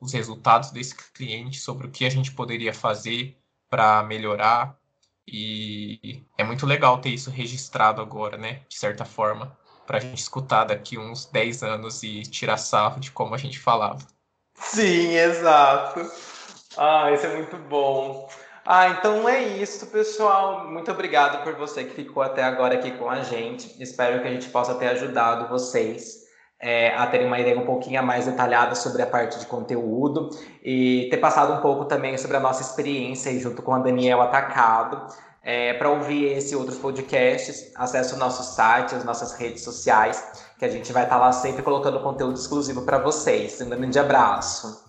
os 0.00 0.12
resultados 0.12 0.70
desse 0.70 0.94
cliente, 1.12 1.58
sobre 1.58 1.86
o 1.86 1.90
que 1.90 2.04
a 2.04 2.10
gente 2.10 2.32
poderia 2.32 2.72
fazer 2.72 3.36
para 3.68 4.02
melhorar. 4.02 4.76
E 5.26 6.24
é 6.36 6.44
muito 6.44 6.64
legal 6.64 6.98
ter 7.00 7.10
isso 7.10 7.30
registrado 7.30 8.00
agora, 8.00 8.36
né? 8.36 8.62
De 8.68 8.76
certa 8.76 9.04
forma, 9.04 9.56
para 9.86 9.98
a 9.98 10.00
gente 10.00 10.18
escutar 10.18 10.64
daqui 10.64 10.98
uns 10.98 11.26
10 11.26 11.62
anos 11.62 12.02
e 12.02 12.22
tirar 12.22 12.56
sarro 12.56 13.00
de 13.00 13.10
como 13.10 13.34
a 13.34 13.38
gente 13.38 13.58
falava. 13.58 13.98
Sim, 14.54 15.14
exato. 15.14 16.00
Ah, 16.76 17.12
isso 17.12 17.26
é 17.26 17.36
muito 17.36 17.56
bom. 17.56 18.28
Ah, 18.64 18.88
então 18.88 19.28
é 19.28 19.42
isso, 19.42 19.86
pessoal. 19.86 20.68
Muito 20.68 20.90
obrigado 20.90 21.42
por 21.42 21.54
você 21.54 21.84
que 21.84 21.94
ficou 21.94 22.22
até 22.22 22.42
agora 22.42 22.74
aqui 22.74 22.90
com 22.92 23.08
a 23.08 23.22
gente. 23.22 23.82
Espero 23.82 24.22
que 24.22 24.28
a 24.28 24.30
gente 24.30 24.48
possa 24.48 24.74
ter 24.74 24.88
ajudado 24.88 25.48
vocês 25.48 26.27
é, 26.60 26.94
a 26.94 27.06
terem 27.06 27.26
uma 27.26 27.38
ideia 27.38 27.58
um 27.58 27.64
pouquinho 27.64 28.02
mais 28.02 28.26
detalhada 28.26 28.74
sobre 28.74 29.00
a 29.02 29.06
parte 29.06 29.38
de 29.38 29.46
conteúdo 29.46 30.30
e 30.62 31.08
ter 31.10 31.18
passado 31.18 31.52
um 31.52 31.60
pouco 31.60 31.84
também 31.84 32.18
sobre 32.18 32.36
a 32.36 32.40
nossa 32.40 32.62
experiência 32.62 33.38
junto 33.38 33.62
com 33.62 33.74
a 33.74 33.78
Daniel 33.78 34.20
Atacado. 34.20 35.06
É, 35.42 35.72
Para 35.74 35.88
ouvir 35.88 36.24
esse 36.24 36.52
e 36.52 36.56
outros 36.56 36.76
podcasts, 36.78 37.72
acesse 37.76 38.12
o 38.12 38.18
nosso 38.18 38.42
site, 38.42 38.94
as 38.94 39.04
nossas 39.04 39.32
redes 39.34 39.62
sociais, 39.62 40.22
que 40.58 40.64
a 40.64 40.68
gente 40.68 40.92
vai 40.92 41.04
estar 41.04 41.16
tá 41.16 41.20
lá 41.20 41.32
sempre 41.32 41.62
colocando 41.62 42.00
conteúdo 42.00 42.34
exclusivo 42.34 42.82
para 42.82 42.98
vocês. 42.98 43.60
Um 43.60 43.68
grande 43.68 43.98
abraço. 43.98 44.87